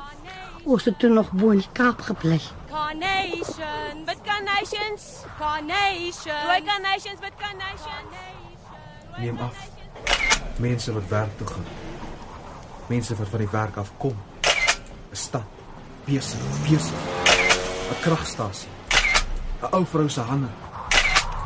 [0.65, 2.41] Ons het toe nog bo in die Kaap gebly.
[2.71, 4.05] Carnation.
[4.05, 5.25] Wat carnations?
[5.39, 6.45] Carnation.
[6.45, 8.13] Rooi carnations, wat carnations?
[9.17, 9.57] Neem af.
[10.57, 11.67] Mense wat werk toe gaan.
[12.87, 14.17] Mense wat van die werk af kom.
[15.11, 15.49] 'n Stad.
[16.05, 17.01] Besig, besig.
[17.91, 18.76] 'n Kragstasie.
[19.67, 20.49] 'n Ou vrou se hande.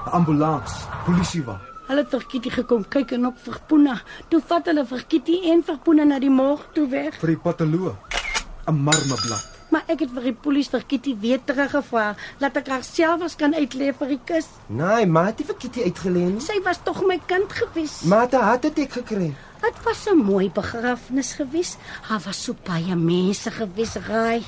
[0.07, 0.73] 'n Ambulans,
[1.05, 1.61] polisiewa.
[1.89, 4.01] Hulle het vir Kitty gekom kyk en op vir Puna.
[4.29, 7.19] Toe vat hulle vir Kitty en vir Puna na die morg toe weg.
[7.21, 7.97] vir die patoloog.
[8.67, 9.49] 'n Marmerblad.
[9.71, 13.37] Maar ek het vir die polisie vir Kitty weer teruggevra dat ek haar self as
[13.37, 14.47] kan uitlê vir die kus.
[14.67, 16.41] Nee, maar het nie vir Kitty uitgelê nie.
[16.41, 18.03] Sy was tog my kind gewees.
[18.03, 19.35] Maar dit het dit ek gekry.
[19.63, 21.77] Dit was 'n mooi begrafnis gewees.
[22.09, 24.43] Daar was so baie mense gewees, raai.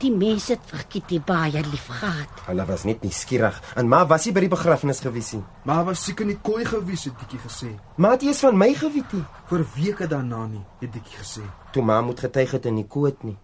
[0.00, 2.38] Die mense het vir Kitty baie lief gehad.
[2.46, 3.58] Hulle was net nuuskierig.
[3.76, 5.42] En ma was nie by die begrafnis gewees nie.
[5.68, 7.74] Maar was seker nie kooi gewees het Dikkie gesê.
[8.00, 9.24] Maar het jy is van my geweet nie.
[9.50, 11.44] Vir weke daarna nie, het Dikkie gesê.
[11.74, 13.36] Toe ma moet getuig het in die koot nie.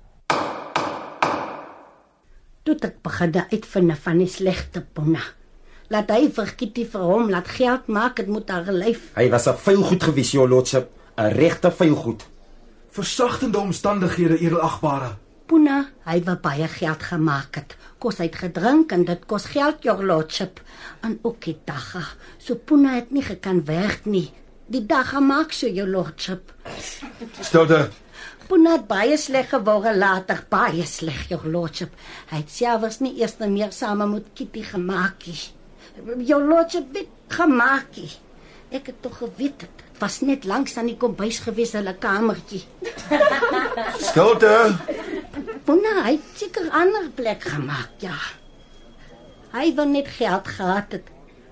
[2.64, 5.26] Toe ek begin uitvind van die slegte Puna.
[5.92, 9.12] Laat hy vir Kitty vir hom laat geld maak, dit moet haar lyf.
[9.14, 10.88] Hy was 'n vuil goed gewees, jou lordship,
[11.18, 12.26] 'n regte vuil goed.
[12.90, 15.25] Versagtende omstandighede, edelagbare.
[15.46, 17.76] Puna, hy het baie geld gemaak het.
[18.02, 20.58] Kos hy het gedrink en dit kos geld your lordship.
[21.06, 22.02] En ook die dagga.
[22.38, 24.30] So Puna het nie gekan werk nie.
[24.66, 26.50] Die dagga maak so your lordship.
[27.40, 27.86] Stilte.
[28.46, 31.94] Puna het baie sleg geword later, baie sleg your lordship.
[32.30, 35.40] Hy het selfs nie eers meer saam met Kitty gemaak nie.
[36.26, 38.10] Your lordship het gemaak nie.
[38.74, 39.84] Ek het tog geweet het.
[39.98, 42.64] Was net langs aan die kombuis gewees hulle kamertjie.
[44.10, 44.74] Stilte.
[45.66, 48.14] Puna hy het seker ander plek gemaak, ja.
[49.50, 51.08] Hy wou net geld gehad het.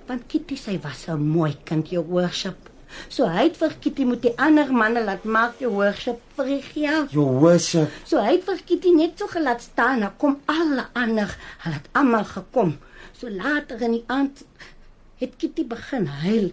[0.06, 2.70] Want Kitty sy was 'n mooi kind, your worship.
[3.08, 6.62] So hy het vir Kitty moet die ander manne laat maak your worship vir die
[6.62, 7.10] geld.
[7.10, 7.90] Your worship.
[8.04, 11.88] So hy het vir Kitty net so gelaat staan, dan kom alle ander, hulle het
[11.92, 12.78] almal gekom.
[13.18, 14.44] So later in die aand
[15.18, 16.52] het Kitty begin huil.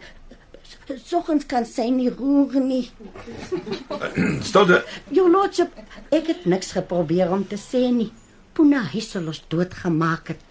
[1.05, 2.85] Soggens kan sy nie roer nie.
[4.47, 4.81] Stilte.
[5.09, 5.75] Your lordship,
[6.11, 8.11] ek het niks geprobeer om te sê nie.
[8.53, 10.41] Puna Hisselos doodgemaak het.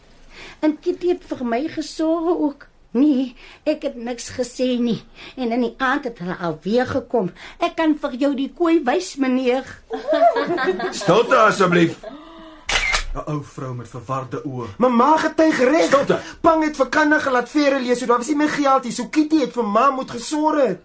[0.64, 2.66] En Kitty het vir my gesorg ook.
[2.90, 3.36] Nee,
[3.70, 4.98] ek het niks gesê nie.
[5.36, 7.30] En in die aand het hulle alweer gekom.
[7.62, 9.68] Ek kan vir jou die koei wys, meneer.
[10.90, 12.00] Stilte asseblief.
[13.14, 14.66] 'n Ou vrou met verwarde oë.
[14.78, 15.84] Mamma getuig reg.
[15.86, 16.20] Stilte.
[16.40, 18.92] Pang het vir kinders gelaat vere lees, so daar was nie meer geld nie.
[18.92, 20.80] So Kitty het vir ma moet gesorg het.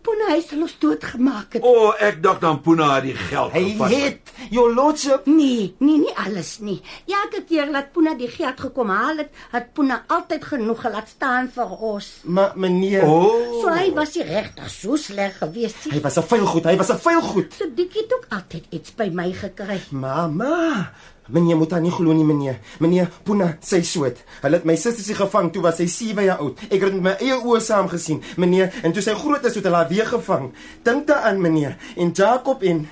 [0.00, 1.62] Puna Hisselos doodgemaak het.
[1.62, 3.90] O, oh, ek dink dan Puna het die geld Hy gevat.
[3.90, 5.26] het your lordship.
[5.26, 6.80] Nee, nee, nie alles nie.
[7.06, 11.50] Elke keer dat Puna die geld gekom haal het, het Puna altyd genoeg gelaat staan
[11.54, 12.20] vir ons.
[12.24, 15.92] Maar meneer, O, oh, So hy was nie regtig so sleg gewees nie.
[15.92, 17.52] hy was 'n vuilgoed, hy was 'n vuilgoed.
[17.58, 19.80] So Dikkie het ook altyd iets by my gekry.
[19.90, 20.92] Mamma,
[21.32, 22.58] meneer moet haar nie glo nie, meneer.
[22.80, 24.16] Meneer Puna, sy soet.
[24.42, 26.58] Hulle het my sussie gevang toe was sy 7 jaar oud.
[26.70, 29.54] Ek het dit met my eie oë saam gesien, meneer, en toe sy groot is,
[29.54, 30.52] het hulle haar weer gevang.
[30.82, 31.76] Dink daaraan, meneer.
[31.96, 32.88] En Jacob en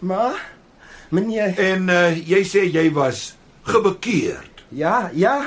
[0.00, 0.32] Ma,
[1.10, 1.58] meneer.
[1.58, 5.42] en uh, jy sê jy was gebekeerd Ja, ja.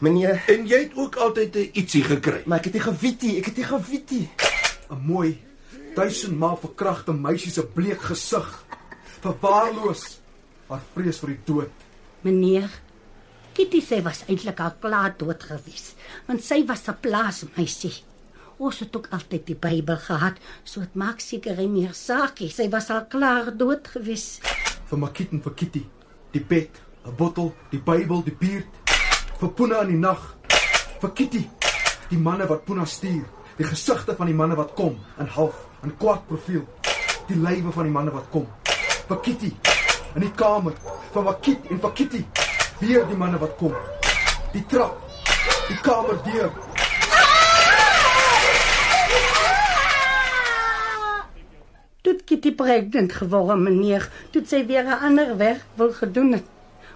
[0.00, 2.42] Meneer, en jy het ook altyd 'n ietsie gekry.
[2.46, 4.28] maar ek het nie geweet nie, ek het nie geweet nie.
[4.90, 5.38] 'n Mooi,
[5.94, 8.64] duisendmaal verkragte meisie se bleek gesig.
[9.20, 10.20] Verwaarloos.
[10.68, 11.84] Haar vrees vir die dood.
[12.24, 12.70] Meneer,
[13.54, 15.92] Kitty sê was eintlik al klaar dood gewees,
[16.26, 18.02] want sy was 'n plaasmeisie.
[18.58, 22.50] Ons het ook altyd die Bybel gehad, so dit maak seker nie meer saak nie.
[22.50, 24.40] Sy was al klaar dood gewees.
[24.88, 25.84] Vir Makit en vir Kitty.
[26.32, 26.70] Die bed,
[27.04, 28.66] 'n bottel, die Bybel, die buurt.
[29.38, 30.36] Vir Puna in die nag.
[31.00, 31.48] Vir Kitty.
[32.10, 33.24] Die manne wat Puna stuur.
[33.58, 36.66] Die gesigte van die manne wat kom in half en kwart profiel.
[37.28, 38.46] Die lywe van die manne wat kom.
[39.08, 39.52] Vir Kitty
[40.14, 40.74] in die kamer.
[41.12, 42.24] Vir Makit en Kitty.
[42.80, 43.74] Weer die manne wat kom.
[44.52, 45.00] Die trap.
[45.68, 46.50] Die kamer deur.
[52.04, 56.44] Toe Kitty pregnant geword, meneer, toe sy weer 'n ander werk wil gedoen het.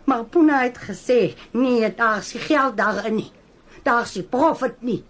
[0.05, 3.33] Maar Puna het gesê, nee, daar's nie geld daarin nie.
[3.83, 5.05] Daar's nie profit nie.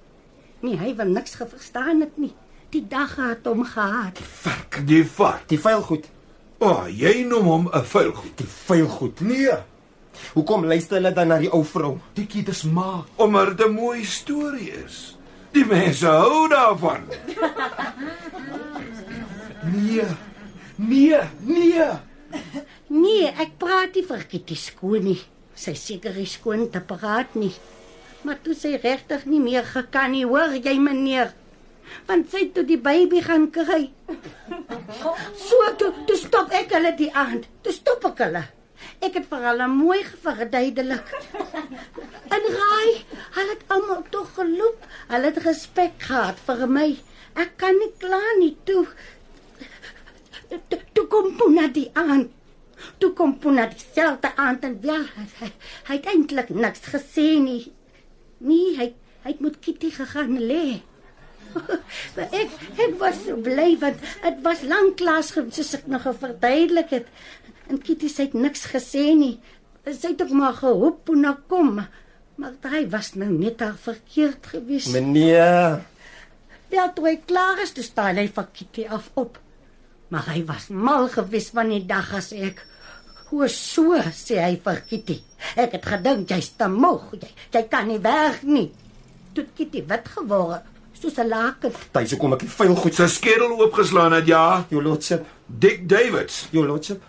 [0.61, 2.35] Nee, hy wil niks geverstaan het nie.
[2.71, 4.19] Die dag het hom gehad.
[4.87, 5.43] Die vat.
[5.47, 6.09] Die vuilgoed,
[6.59, 9.21] O, oh, jy noem hom 'n vuilgoed die vuilgoed.
[9.21, 9.57] Nee,
[10.35, 11.99] Hoekom luister hulle dan na die ou vrou?
[12.17, 13.05] Dikkie dis ma.
[13.17, 15.17] omdat dit 'n mooi storie is.
[15.53, 17.03] Die mense hou daarvan.
[19.69, 20.05] Nee.
[20.77, 21.85] Nee, nee.
[22.87, 25.21] Nee, ek praat nie vir Kitty skoon nie.
[25.55, 27.53] Sy seker is skoon te praat nie.
[28.23, 31.35] Maar toe sy regtig nie meer gekan nie, hoor jy meneer?
[32.09, 33.89] Want sy het toe die baby gaan kry.
[35.37, 37.49] So toe, toe stop ek hulle die aand.
[37.65, 38.45] Toe stop ek hulle.
[39.05, 41.13] Ek het vir hulle mooi verduidelik.
[42.35, 42.91] En raai,
[43.37, 44.89] hulle het almal tog geloop.
[45.13, 46.89] Hulle het respek gehad vir my.
[47.39, 48.87] Ek kan nie kla nie toe.
[50.49, 52.33] Toe, toe kom Puna die aand.
[53.03, 55.05] Toe kom Puna dieselfde aand en wel,
[55.41, 55.51] hy,
[55.89, 57.65] hy het eintlik niks gesê nie.
[58.39, 58.89] Nee, hy
[59.25, 60.81] hy het met Kitty gegaan lê.
[62.17, 67.09] Maar ek ek was so bly want dit was lanklaas soos ek nog verduidelik het.
[67.69, 69.37] En Kitty sê het niks gesê nie.
[69.89, 71.83] Sy het ook maar gehoop Puna kom.
[72.39, 74.89] Maar hy was nou net daar verkeerd gewees.
[74.95, 75.81] Meneer,
[76.69, 79.39] Wel toe hy klaar is, toe staan hy vir Kitty af op.
[80.13, 82.65] Maar hy was mal gewees van die dag as ek
[83.29, 85.19] Hoe so sê hy vir Kitty.
[85.61, 87.11] Ek het gedink jy's te moeg.
[87.21, 88.71] Jy, jy kan nie werk nie.
[89.37, 91.73] Toe het Kitty wit geword soos 'n laken.
[91.93, 94.67] dis hoekom ek die vuilgoed Sy skedel oopgeslaan het, ja.
[94.71, 96.49] Your lordship, Dick Davids.
[96.51, 97.03] your lordship.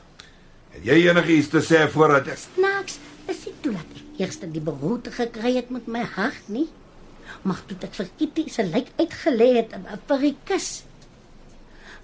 [0.70, 4.62] Het jy enigiets te sê voordat ek Snaaks, is dit toe dat ek eers die
[4.62, 6.68] beroerte gekry het met my hart nie?
[7.42, 10.84] Maar toe dit vir Kitty se lijk uitgelê het en vir die kus.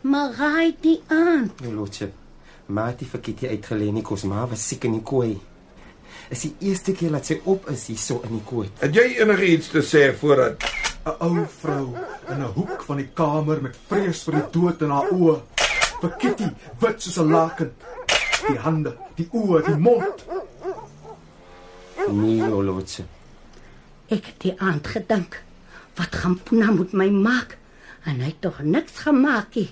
[0.01, 1.51] Maar raai die aan.
[1.61, 2.11] Nou lotjie.
[2.65, 5.39] Maar het die vir Kitty uitgelê nie kos maar was siek in die kooi.
[6.29, 8.69] Is die eerste keer dat sy op is hierso in die kooi.
[8.79, 10.63] Het jy enigiets te sê voordat
[11.05, 11.87] 'n ou vrou
[12.33, 15.35] in 'n hoek van die kamer met vrees vir die dood in haar oë.
[16.01, 16.47] Vir Kitty
[16.81, 17.71] wit soos 'n laken.
[18.47, 20.25] Die hande, die oë, die mond.
[22.09, 23.05] Nee, lotjie.
[24.09, 25.41] Ek het die aand gedink,
[25.95, 27.57] wat gaan Puna met my maak?
[28.05, 29.69] En hy het tog niks gemaak nie.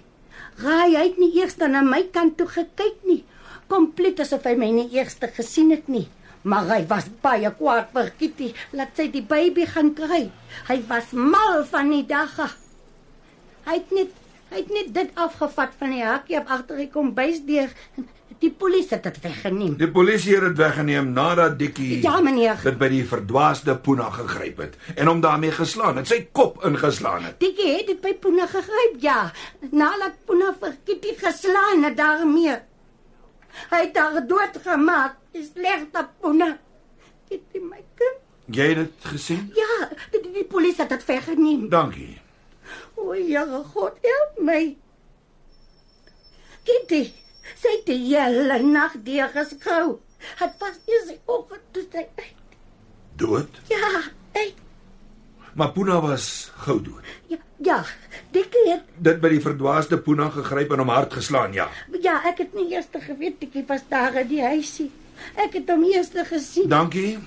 [0.58, 3.24] Raai, hy het nie eers aan my kant toe gekyk nie.
[3.68, 6.08] Kompleet asof hy my nie eers gesien het nie.
[6.44, 10.26] Maar hy was baie kwaad vir Kitty, laat sy die baby gaan kry.
[10.68, 12.34] Hy was mal van die dag.
[13.68, 14.20] Hy het net
[14.54, 17.72] hy het net dit afgevat van die hakkie af agter die kombuisdeur.
[18.44, 19.78] Die polisie het dit weggeneem.
[19.80, 22.60] die polisie het dit weggeneem nadat Dikkie Ja, meneer.
[22.64, 27.24] dit by die verdwaasde Puna gegryp het en hom daarmee geslaan het, sy kop ingeslaan
[27.24, 27.40] het.
[27.40, 29.32] Dikkie het dit by Puna gegryp, ja.
[29.72, 32.58] Nadat Puna vir Kitty geslaan het daarmee.
[33.72, 35.18] Hy het haar doodgemaak.
[35.34, 36.52] Dis slegte Puna.
[37.30, 38.20] Kitty my kind.
[38.54, 39.44] Jy het dit gesien?
[39.56, 41.70] Ja, die, die, die polisie het dit weggeneem.
[41.72, 42.22] Dankie.
[42.96, 44.62] O, Here God, help my.
[46.64, 47.04] Kitty,
[47.60, 50.00] sy het die hele nag deur geskrou.
[50.40, 52.60] Het was eers die oggend toe sy uit.
[53.20, 53.60] Dood?
[53.72, 53.90] Ja,
[54.36, 54.54] hey,
[55.54, 57.06] Maar Puna was gou dood.
[57.28, 57.86] ja, ja.
[58.34, 61.68] Dikkie het Dit by die verdwaasde Puna gegryp en hom hard geslaan, ja.
[62.02, 64.90] ja, ek het nie eers geweet Dikkie was daar in die huisie.
[65.38, 66.70] Ek het hom eers gesien.
[66.70, 67.20] Dankie.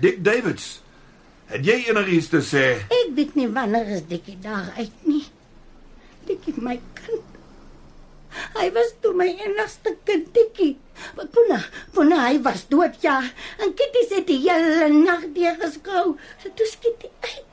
[0.00, 0.82] Dick Davids.
[1.52, 2.64] Het jy enigiets te sê?
[2.92, 5.24] Ek weet nie wanneer is Dikkie daar uit nie.
[6.28, 7.31] Dikkie my kind.
[8.56, 10.76] Hy was toe my enigste kind Dikkie.
[11.16, 11.58] Maar Puna,
[11.94, 13.18] Puna hy was dood ja.
[13.60, 16.16] En Kitty sê die hele nag deur geskou.
[16.44, 17.48] Toe skiet hy uit.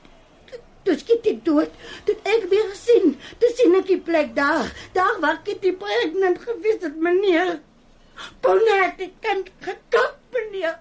[0.86, 1.71] Toe- skiet hy dood.
[2.07, 3.17] Toe het ek weer sien.
[3.39, 4.71] Toe sien ek die plek daar.
[4.95, 7.59] Daar waar Kitty pregnant gewees het meneer.
[8.43, 10.77] Puna het die kind gekap meneer.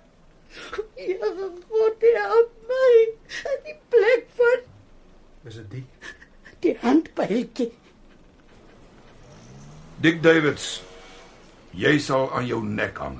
[0.98, 1.28] Ja,
[1.68, 2.94] God help my.
[3.66, 4.64] Die plek van
[5.46, 5.84] Is dit die?
[6.64, 7.68] die handpyltjie.
[9.98, 10.82] Dick Davids.
[11.74, 13.16] Jy sal aan jou nek hang.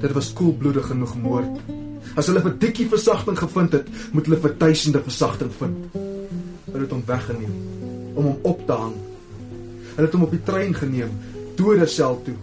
[0.00, 1.62] Dit was koelbloedig genoeg moord.
[2.20, 5.96] As hulle vir Dikkie versagting gevind het, moet hulle vir duisende versagting vind.
[6.66, 7.56] Hulle het hom weggeneem
[8.12, 9.00] om hom op te hang.
[9.94, 11.16] Hulle het hom op die trein geneem,
[11.56, 12.36] dode sel toe.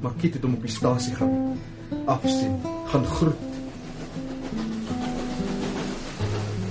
[0.00, 1.58] Maar Kiet het hom op die stasie gaan
[2.04, 3.34] afsien, gaan groet.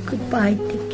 [0.05, 0.55] Goodbye.
[0.57, 0.86] Goodbye.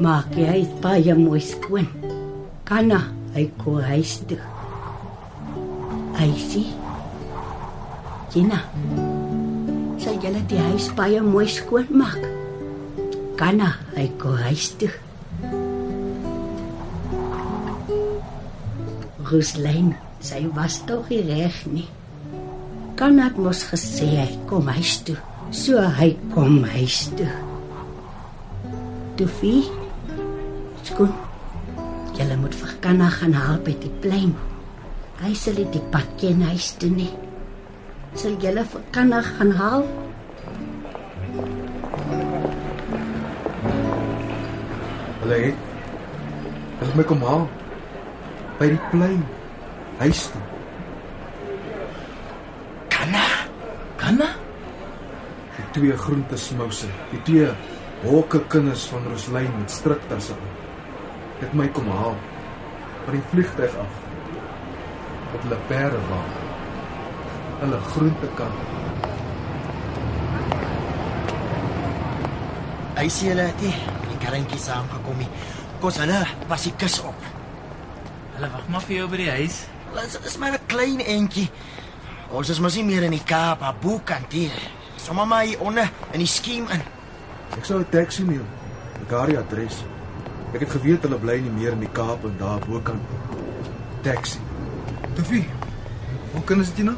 [0.00, 1.84] Maak hy is baie mooi skoon.
[2.64, 3.02] Kanna,
[3.34, 4.38] hy kom huis toe.
[6.16, 6.70] Hy sien.
[8.32, 8.62] Gina.
[10.00, 12.22] Sal jy net die huis baie mooi skoon maak?
[13.36, 14.88] Kanna, hy kom huis toe.
[19.28, 19.92] Ruslyn,
[20.24, 21.90] sy was tog reg nie.
[22.96, 25.18] Kanna het mos gesê hy kom huis toe.
[25.52, 27.28] So hy kom huis toe.
[29.20, 29.68] Toefie,
[30.90, 31.12] skoon.
[32.18, 34.34] Julle moet vir Kanna gaan haal by die plein.
[35.20, 37.10] Hy sal nie die pad ken huis toe nie.
[38.18, 39.84] Sal julle vir Kanna gaan haal?
[45.20, 45.66] Hulle het
[46.80, 47.44] hulle het my kom haal
[48.60, 49.20] by die plein.
[50.00, 50.44] Huis toe.
[52.92, 53.26] Kanna.
[54.00, 54.30] Kanna?
[55.58, 57.52] Die twee groentesmouse, die twee
[58.06, 60.59] hokke kinders van Roslyn met striktasse aan.
[61.40, 62.16] Het my kom haal
[63.04, 63.94] van die vliegtyg af.
[65.34, 66.28] Op hulle perde wag.
[67.60, 68.52] Hulle groentekar.
[73.00, 73.72] Hy sê hulle het nie
[74.10, 75.28] die karretjie saamgekom nie.
[75.80, 76.18] Kos hulle
[76.50, 77.28] pas die kus op.
[78.36, 79.62] Hulle wag maar vir jou by die huis.
[79.96, 81.48] Dit is maar 'n klein entjie.
[82.30, 84.52] Ons is mos nie meer in die Kaap, Abu Kantier.
[84.96, 86.82] Sommige maar hier onder in die skiem in.
[87.56, 88.46] Ek sou 'n taxi neem.
[88.98, 89.84] Die Gary adres.
[90.50, 93.02] Ek het geweet hulle bly nie meer in die Kaap en daar bokant.
[94.02, 94.40] Taxi.
[95.14, 95.44] Tofie.
[96.32, 96.96] Hoe kinders het jy nou?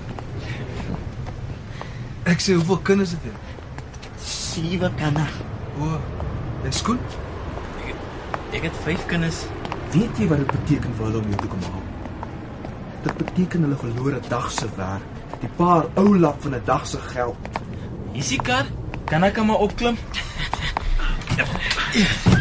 [2.32, 3.34] Ek sê hoeveel kinders het jy?
[4.24, 5.26] Sewe kanna.
[5.80, 5.98] O.
[6.64, 7.00] En skoon?
[8.56, 9.44] Ek het 5 kinders.
[9.92, 11.86] Weet jy wat dit beteken vir hulle om jou te kom haal?
[13.04, 15.08] Dit beteken hulle verloor 'n dag se werk,
[15.40, 17.36] die paar ou lap van 'n dag se geld.
[18.12, 18.66] Hier is die kar.
[19.04, 19.96] Kan ek hom maar opklim?
[21.36, 22.06] Hey,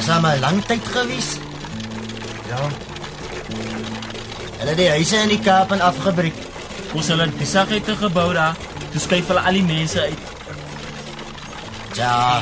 [0.00, 1.26] Das is maar lank tyd gewees.
[2.48, 2.60] Ja.
[4.58, 6.38] Hulle het die huise in die Kaap en afgebreek.
[6.96, 8.56] Ons hulle besigheid te gebou daar.
[8.94, 10.22] Toe skuif hulle al die mense uit.
[11.98, 12.40] Ja.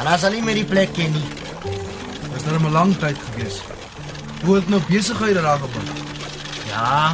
[0.00, 1.26] En as hulle nie meer die plek ken nie.
[2.32, 3.60] Dis nou 'n lang tyd gewees.
[4.44, 5.84] Hoe het nou besighede daar gebou?
[6.72, 7.12] Ja.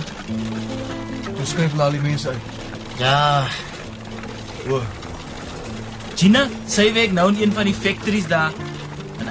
[1.34, 2.46] Ons skuif al die mense uit.
[3.02, 3.42] Ja.
[4.70, 4.82] O.
[6.14, 8.65] Gina, sy werk nou in een van die factories daar.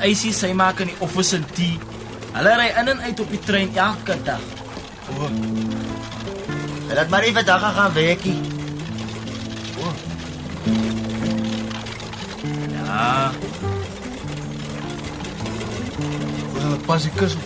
[0.06, 1.80] Icy sy maak in die office en tea.
[2.36, 4.44] Hulle ry in en uit op die trein elke dag.
[5.16, 5.30] O.
[6.90, 8.36] Hulle het maar nie vandag gaan werkie.
[9.82, 9.96] O.
[12.76, 13.10] Ja.
[16.54, 17.38] Ons hulle pas die kus.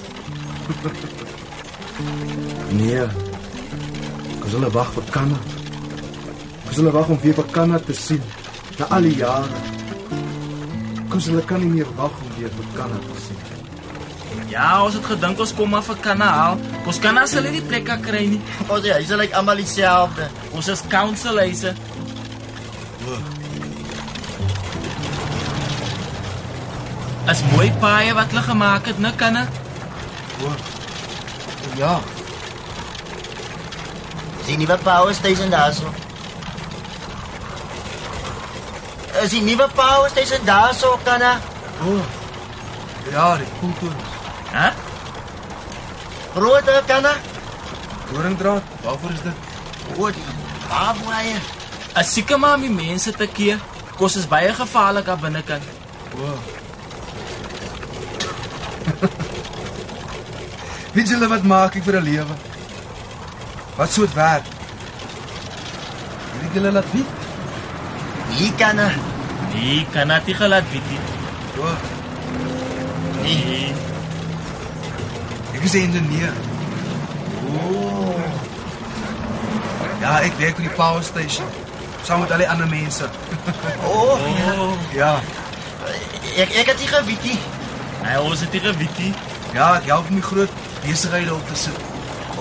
[2.82, 3.08] nee.
[4.44, 5.40] Ons hulle wag vir Kanna.
[6.68, 8.24] Ons hulle wag om weer vir Kanna te sien
[8.80, 9.79] na al die jare.
[11.10, 13.40] Ons hulle kan nie meer wag om weer vir Kanna te sien.
[14.50, 16.58] Ja, ons het gedink ons kom maar vir kanaal.
[16.90, 18.42] Ons kan as hulle nie plek kry nie.
[18.68, 20.30] Ons die huise lyk almal dieselfde.
[20.58, 21.74] Ons is council huise.
[27.30, 29.46] As mooi paaie wat hulle gemaak het, né, kanne?
[31.78, 32.00] Ja.
[34.46, 35.94] Sien nie wat power station daar so.
[39.24, 41.40] Is die nuwe power station daar so kanna?
[41.84, 41.98] O.
[43.12, 43.96] Ja, die kultuur.
[44.52, 44.72] Hæ?
[46.36, 47.14] Groter kanna?
[48.12, 49.34] Doringdraad, waarvoor is dit?
[49.98, 50.24] O, die
[50.70, 51.36] baboeie.
[51.94, 53.60] As seker maar my mense te keer.
[53.98, 55.64] Kos is baie gevaarlik daar binnekant.
[56.16, 56.32] O.
[60.96, 62.36] Weet julle wat maak ek vir 'n lewe?
[63.76, 64.48] Wat soort werk?
[66.40, 67.12] Weet julle laat weet?
[68.40, 68.90] Nie kanna.
[69.60, 71.00] Nee, kan dit gelaat weet nie.
[71.60, 71.68] O.
[73.22, 73.74] Nee.
[75.54, 76.34] Ek is 'n ingenieur.
[77.46, 78.16] O.
[80.00, 81.46] Ja, ek werk by die power station.
[82.04, 83.10] Saam met al die ander mense.
[83.92, 84.18] O.
[84.94, 85.20] Ja.
[86.38, 87.40] Ek ek het nie geweet nie.
[88.04, 89.14] Hy ons het nie geweet nie.
[89.54, 90.50] Ja, ek help my groot
[90.86, 91.80] besighede op te sit.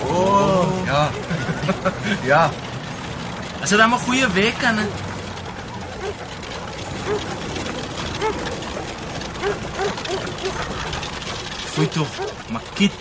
[0.07, 0.69] O.
[0.87, 1.09] Ja.
[2.33, 2.51] ja.
[3.63, 4.79] As dit dan 'n goeie week kan.
[11.73, 12.09] Fooi tog,
[12.51, 12.93] Makit.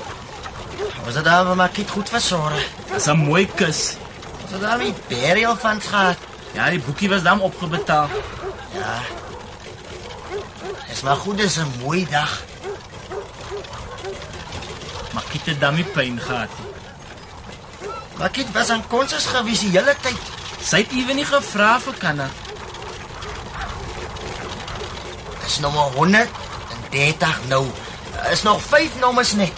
[1.03, 2.67] Was dit dan maar kit goed versorg?
[2.93, 3.95] Dis 'n mooi kus.
[4.41, 6.17] Was dit dan nie burial funds gehad?
[6.53, 8.09] Ja, die boekie was dan opgebetaal.
[8.71, 9.01] Ja.
[10.87, 12.43] Dis maar goed, dis 'n mooi dag.
[15.13, 16.67] Makit het dan nie pyn gehad nie.
[18.17, 20.21] Maar kit was aan konsus gewees die hele tyd.
[20.63, 22.29] Sy het ewe nie gevra vir kanna.
[25.59, 27.65] Maar 130 nou.
[28.31, 29.51] Is nog 5 nommers net.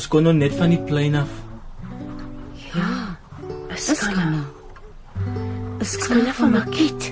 [0.00, 1.28] Ons kon nou net van die plein af.
[2.72, 3.18] Ja.
[3.76, 4.46] Is Kana.
[5.84, 7.10] Is Kana van Makit?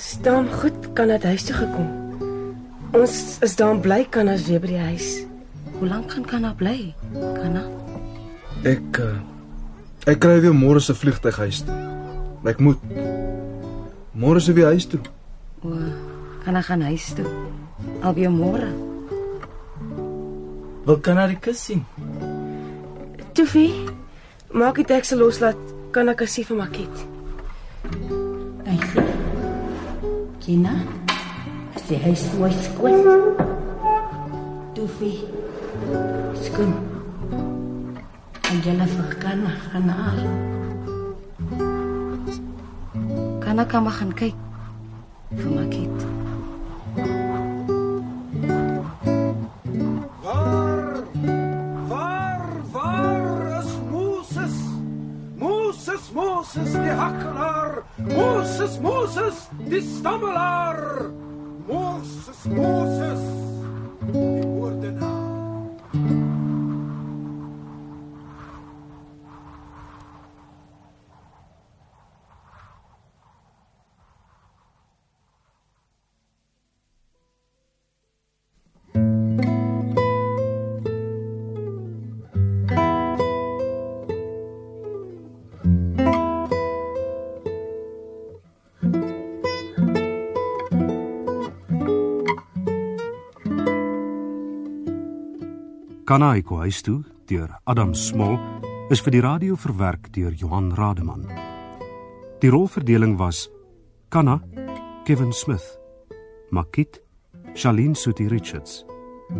[0.00, 1.90] Staan goed kan dit huis toe gekom.
[2.96, 5.10] Ons is dan bly kan as weer by die huis.
[5.74, 6.78] Hoe lank gaan Kana bly?
[7.20, 7.66] Kana.
[8.64, 9.12] Ek uh,
[10.08, 11.76] ek kry weer môre se vliegtyg huis toe.
[12.48, 12.80] Ek moet
[14.16, 15.04] môre se weer huis toe.
[15.60, 15.76] O,
[16.48, 17.28] Kana gaan huis toe.
[18.00, 18.72] Alweer môre.
[20.84, 21.80] Wil kan na die kus sien?
[23.32, 23.72] Toefie,
[24.52, 25.56] maak die teks loslaat
[25.96, 27.04] kan ek asie vir Makit.
[28.68, 29.04] Eisie.
[30.44, 30.74] Kina.
[31.72, 33.00] As die huis mooi skoon.
[34.76, 35.24] Toefie.
[36.44, 36.76] Skoon.
[38.52, 40.20] En julle vir Kana gaan haal.
[43.40, 44.36] Kana kan maar gaan kyk
[45.32, 45.93] vir Makit.
[60.04, 60.43] Die
[96.04, 97.00] Kanaiko huis toe
[97.30, 98.34] deur Adam Smol
[98.92, 101.22] is vir die radio verwerk deur Johan Rademan.
[102.42, 103.48] Die rolverdeling was
[104.12, 104.42] Kana
[105.06, 105.64] Kevin Smith,
[106.52, 107.00] Makit
[107.54, 108.84] Charlene Suti Richards,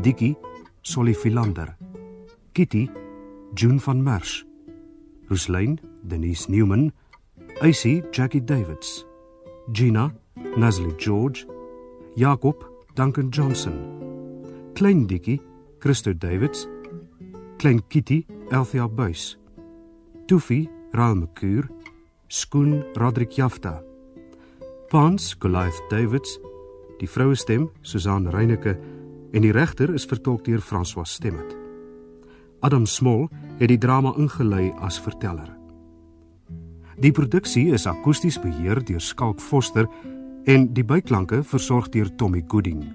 [0.01, 0.39] Dikkie
[0.83, 1.77] Solly Philander,
[2.55, 2.89] Kitty
[3.55, 4.47] June van Merch,
[5.29, 6.95] Ruslyn Denise Newman,
[7.61, 9.05] Icy Jackie Davids,
[9.71, 10.15] Gina
[10.57, 11.47] Nazli George,
[12.17, 15.43] Jakob Duncan Johnson, Klein Dikkie
[15.85, 16.66] Christo Davids,
[17.59, 19.39] Klein Kitty, Elthea Buys,
[20.26, 21.68] Toefie, Raul McCuur,
[22.26, 23.82] Skoen, Roderick Jafta,
[24.89, 26.41] Pans, Goliath Davids,
[27.01, 28.78] die vroue stem, Susan Reyneke
[29.37, 31.53] en die regter is vertolk deur François Stemmet.
[32.64, 33.28] Adam Smol
[33.61, 35.53] het die drama ingelei as verteller.
[36.97, 39.85] Die produksie is akoesties beheer deur Skalk Foster
[40.49, 42.87] en die byklanke versorg deur Tommy Gooding.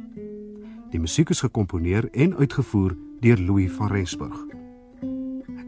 [0.90, 4.40] Die musiek is gekomponeer en uitgevoer deur Louis van Rensburg.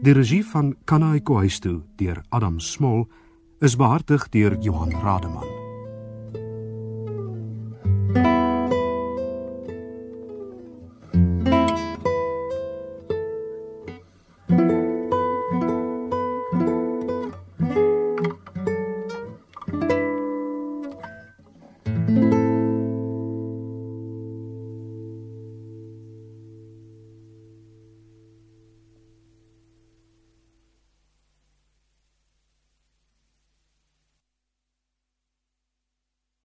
[0.02, 3.06] Die regie van Kanaiko huis toe deur Adam Smol
[3.60, 5.51] is behartig deur Johan Rademan.